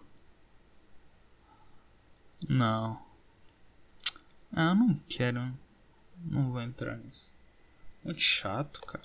[2.48, 3.00] Não.
[4.52, 5.52] Ah, eu não quero.
[6.24, 7.27] Não vou entrar nisso.
[8.08, 9.04] Muito chato, cara.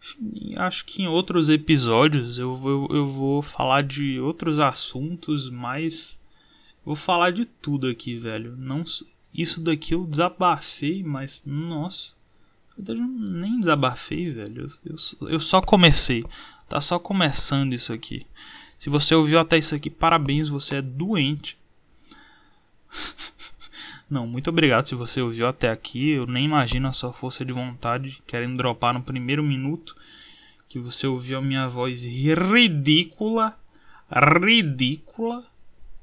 [0.00, 6.18] Enfim, acho que em outros episódios eu, eu, eu vou falar de outros assuntos, mas
[6.84, 8.56] vou falar de tudo aqui, velho.
[8.56, 8.82] Não
[9.32, 12.14] isso daqui eu desabafei, mas nossa.
[12.76, 14.66] Eu nem desabafei, velho.
[14.84, 16.24] Eu, eu, eu só comecei.
[16.68, 18.26] Tá só começando isso aqui.
[18.76, 21.56] Se você ouviu até isso aqui, parabéns, você é doente.
[24.08, 26.10] Não, muito obrigado se você ouviu até aqui.
[26.10, 29.96] Eu nem imagino a sua força de vontade querendo dropar no primeiro minuto
[30.68, 33.58] que você ouviu a minha voz ridícula,
[34.10, 35.44] ridícula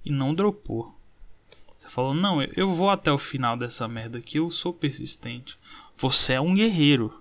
[0.05, 0.93] e não dropou
[1.93, 5.55] falou: Não, eu vou até o final dessa merda aqui, eu sou persistente.
[5.97, 7.13] Você é um guerreiro.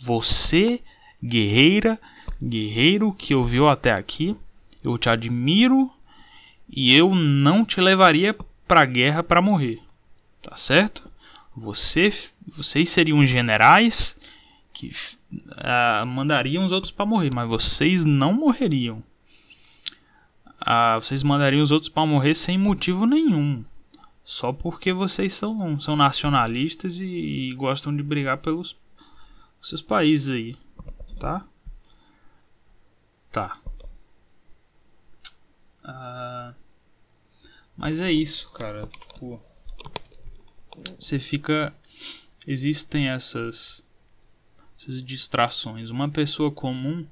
[0.00, 0.80] Você,
[1.22, 1.98] guerreira,
[2.42, 4.36] guerreiro que ouviu até aqui,
[4.84, 5.90] Eu te admiro
[6.70, 8.36] e eu não te levaria
[8.66, 9.80] pra guerra pra morrer.
[10.42, 11.10] Tá certo?
[11.56, 12.12] Você,
[12.46, 14.16] vocês seriam generais
[14.72, 14.92] que
[15.32, 19.02] uh, mandariam os outros para morrer, mas vocês não morreriam.
[20.60, 23.64] Uh, vocês mandariam os outros para morrer sem motivo nenhum.
[24.24, 28.76] Só porque vocês são, são nacionalistas e, e gostam de brigar pelos
[29.60, 30.56] seus países aí.
[31.18, 31.44] Tá?
[33.32, 33.58] Tá.
[35.82, 36.54] Uh,
[37.76, 38.88] mas é isso, cara.
[39.18, 39.40] Pô.
[40.98, 41.74] Você fica.
[42.46, 43.84] Existem essas,
[44.76, 45.90] essas distrações.
[45.90, 47.06] Uma pessoa comum,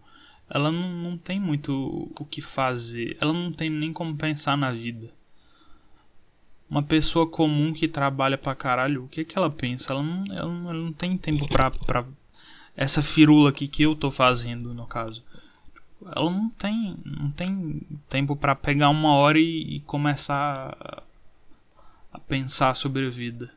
[0.48, 3.16] ela não, não tem muito o que fazer.
[3.20, 5.10] Ela não tem nem como pensar na vida.
[6.68, 9.92] Uma pessoa comum que trabalha pra caralho, o que que ela pensa?
[9.92, 12.04] Ela não, ela não, ela não tem tempo pra, pra
[12.76, 15.22] essa firula aqui que eu tô fazendo, no caso.
[16.04, 21.02] Ela não tem, não tem tempo para pegar uma hora e, e começar a,
[22.12, 23.50] a pensar sobre a vida.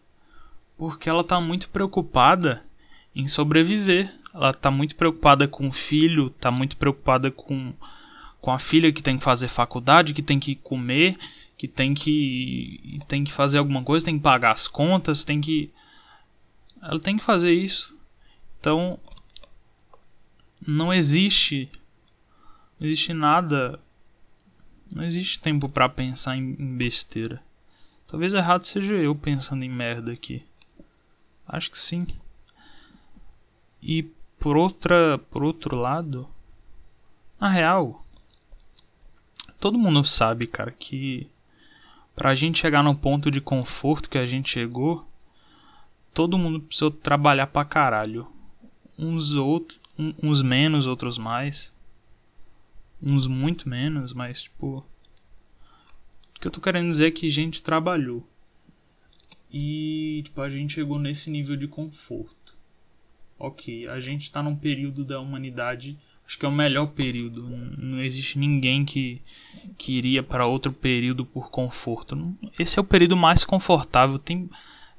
[0.80, 2.64] Porque ela tá muito preocupada
[3.14, 4.10] em sobreviver.
[4.34, 7.74] Ela tá muito preocupada com o filho, tá muito preocupada com,
[8.40, 11.18] com a filha que tem que fazer faculdade, que tem que comer,
[11.58, 15.70] que tem que tem que fazer alguma coisa, tem que pagar as contas, tem que
[16.82, 17.94] ela tem que fazer isso.
[18.58, 18.98] Então
[20.66, 21.70] não existe
[22.80, 23.78] não existe nada
[24.96, 27.44] não existe tempo para pensar em, em besteira.
[28.08, 30.48] Talvez errado seja eu pensando em merda aqui.
[31.50, 32.08] Acho que sim.
[33.82, 34.04] E
[34.40, 36.30] por outra, por outro lado,
[37.38, 38.06] na real,
[39.60, 41.30] todo mundo sabe, cara, que
[42.20, 45.08] Pra gente chegar no ponto de conforto que a gente chegou,
[46.14, 48.28] todo mundo precisou trabalhar pra caralho.
[48.98, 49.80] Uns outros,
[50.22, 51.72] uns menos, outros mais.
[53.02, 54.86] Uns muito menos, mas tipo,
[56.36, 58.28] o que eu tô querendo dizer é que gente trabalhou.
[59.52, 62.58] E tipo, a gente chegou nesse nível de conforto.
[63.38, 65.98] OK, a gente tá num período da humanidade
[66.30, 67.42] acho que é o melhor período.
[67.76, 69.20] Não existe ninguém que,
[69.76, 72.38] que iria para outro período por conforto.
[72.60, 74.20] Esse é o período mais confortável.
[74.20, 74.48] Tem,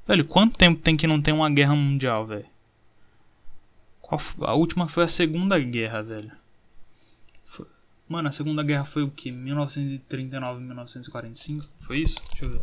[0.05, 2.45] velho, quanto tempo tem que não tem uma guerra mundial, velho?
[4.41, 6.33] A última foi a Segunda Guerra, velho.
[7.45, 7.65] Foi,
[8.09, 9.31] mano, a Segunda Guerra foi o que?
[9.31, 11.65] 1939, 1945?
[11.79, 12.15] Foi isso?
[12.33, 12.61] Deixa eu ver.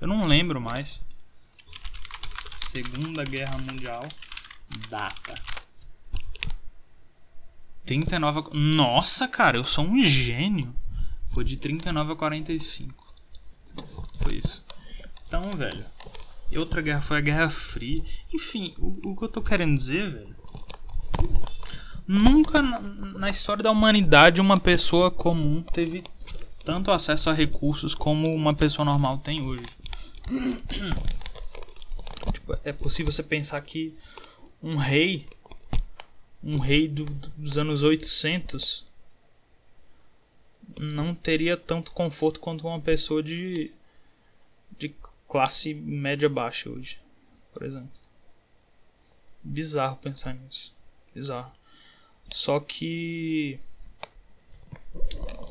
[0.00, 1.04] Eu não lembro mais.
[2.76, 4.06] Segunda Guerra Mundial.
[4.90, 5.34] Data.
[7.86, 8.54] 39 a...
[8.54, 10.74] Nossa, cara, eu sou um gênio.
[11.32, 13.14] Foi de 39 a 45.
[14.20, 14.62] Foi isso.
[15.26, 15.86] Então, velho.
[16.50, 18.04] E outra guerra foi a Guerra Fria.
[18.30, 20.36] Enfim, o, o que eu tô querendo dizer, velho.
[22.06, 26.02] Nunca na, na história da humanidade uma pessoa comum teve
[26.62, 29.64] tanto acesso a recursos como uma pessoa normal tem hoje.
[32.64, 33.94] É possível você pensar que
[34.62, 35.26] um rei
[36.42, 37.04] um rei do,
[37.36, 38.84] dos anos 800
[40.80, 43.72] não teria tanto conforto quanto uma pessoa de,
[44.78, 44.94] de
[45.28, 46.98] classe média baixa hoje,
[47.52, 47.90] por exemplo.
[49.42, 50.72] Bizarro pensar nisso.
[51.14, 51.52] Bizarro.
[52.32, 53.58] Só que.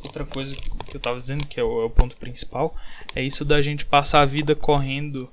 [0.04, 2.76] Outra coisa que eu tava dizendo, que é o, é o ponto principal,
[3.16, 5.32] é isso da gente passar a vida correndo.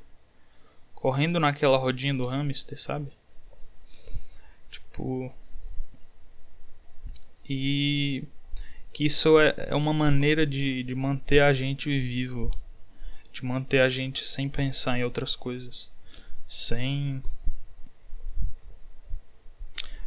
[1.03, 3.11] Correndo naquela rodinha do hamster, sabe?
[4.71, 5.35] Tipo
[7.49, 8.25] e
[8.93, 12.51] que isso é, é uma maneira de, de manter a gente vivo,
[13.33, 15.91] de manter a gente sem pensar em outras coisas,
[16.47, 17.23] sem.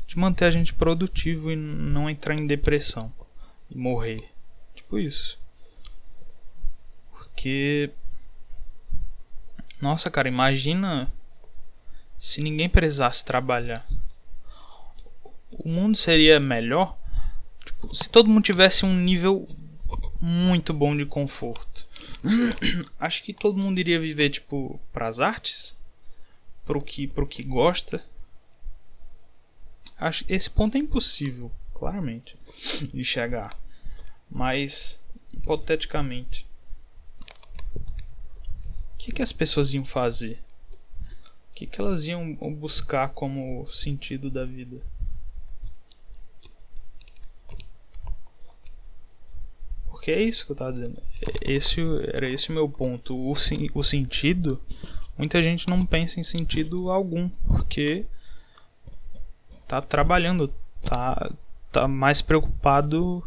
[0.07, 3.11] de manter a gente produtivo e não entrar em depressão
[3.69, 4.29] e morrer.
[4.73, 5.37] Tipo isso.
[7.11, 7.91] Porque.
[9.81, 11.11] Nossa, cara, imagina
[12.19, 13.85] se ninguém precisasse trabalhar.
[15.59, 16.97] O mundo seria melhor
[17.93, 19.47] se todo mundo tivesse um nível
[20.21, 21.87] muito bom de conforto,
[22.99, 25.77] acho que todo mundo iria viver tipo pras artes,
[26.65, 28.03] pro que pro que gosta.
[29.97, 32.35] Acho esse ponto é impossível, claramente,
[32.93, 33.57] de chegar.
[34.29, 34.99] Mas
[35.33, 36.45] hipoteticamente,
[39.05, 40.39] que, que as pessoas iam fazer?
[41.51, 44.81] O que, que elas iam buscar como sentido da vida?
[49.87, 50.99] Porque é isso que eu tava dizendo.
[51.41, 51.81] Esse,
[52.13, 53.15] era esse o meu ponto.
[53.15, 53.33] O,
[53.75, 54.59] o sentido.
[55.17, 57.29] Muita gente não pensa em sentido algum.
[57.47, 58.05] Porque
[59.67, 60.51] tá trabalhando.
[60.81, 61.31] Tá,
[61.71, 63.23] tá mais preocupado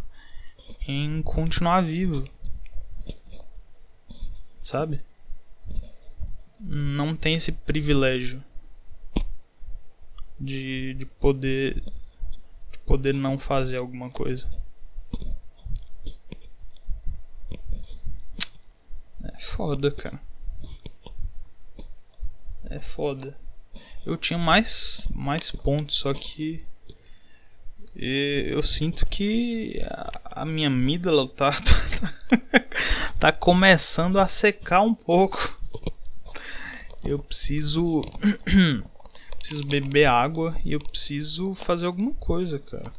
[0.89, 2.25] em continuar vivo.
[4.65, 5.08] Sabe?
[6.61, 8.43] Não tem esse privilégio
[10.39, 11.83] de, de poder
[12.73, 14.49] de poder não fazer alguma coisa.
[19.23, 20.21] É foda, cara.
[22.71, 23.37] É foda.
[24.05, 26.65] Eu tinha mais mais pontos, só que
[28.01, 29.83] eu sinto que
[30.25, 32.65] a minha amígdala tá, tá,
[33.19, 35.58] tá começando a secar um pouco.
[37.05, 38.03] Eu preciso
[39.39, 42.93] preciso beber água e eu preciso fazer alguma coisa, cara.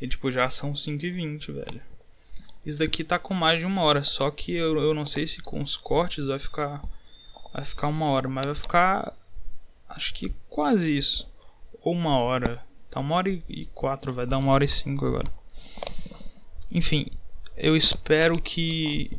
[0.00, 1.82] E tipo, já são 5 e 20 velho.
[2.64, 5.42] Isso daqui tá com mais de uma hora, só que eu, eu não sei se
[5.42, 6.82] com os cortes vai ficar
[7.52, 9.14] vai ficar uma hora, mas vai ficar
[9.88, 11.26] acho que quase isso
[11.84, 12.64] ou uma hora.
[12.90, 15.30] Tá uma hora e quatro, vai dar uma hora e cinco agora.
[16.70, 17.06] Enfim,
[17.56, 19.10] eu espero que.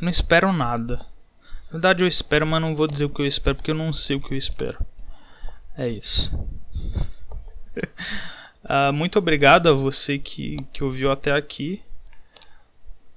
[0.00, 0.96] Eu não espero nada.
[1.66, 3.92] Na verdade, eu espero, mas não vou dizer o que eu espero porque eu não
[3.92, 4.78] sei o que eu espero.
[5.76, 6.34] É isso.
[8.64, 11.82] uh, muito obrigado a você que, que ouviu até aqui.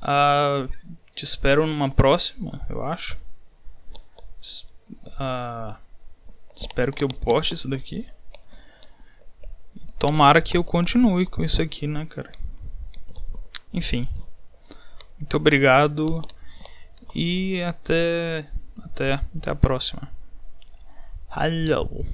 [0.02, 0.70] Uh,
[1.16, 3.18] te espero numa próxima, eu acho.
[5.06, 5.76] Uh,
[6.56, 8.06] Espero que eu poste isso daqui.
[9.98, 12.32] Tomara que eu continue com isso aqui, né, cara?
[13.74, 14.08] Enfim.
[15.20, 16.22] Muito obrigado
[17.16, 18.46] e até
[18.84, 20.10] até até a próxima.
[21.36, 22.06] Hello.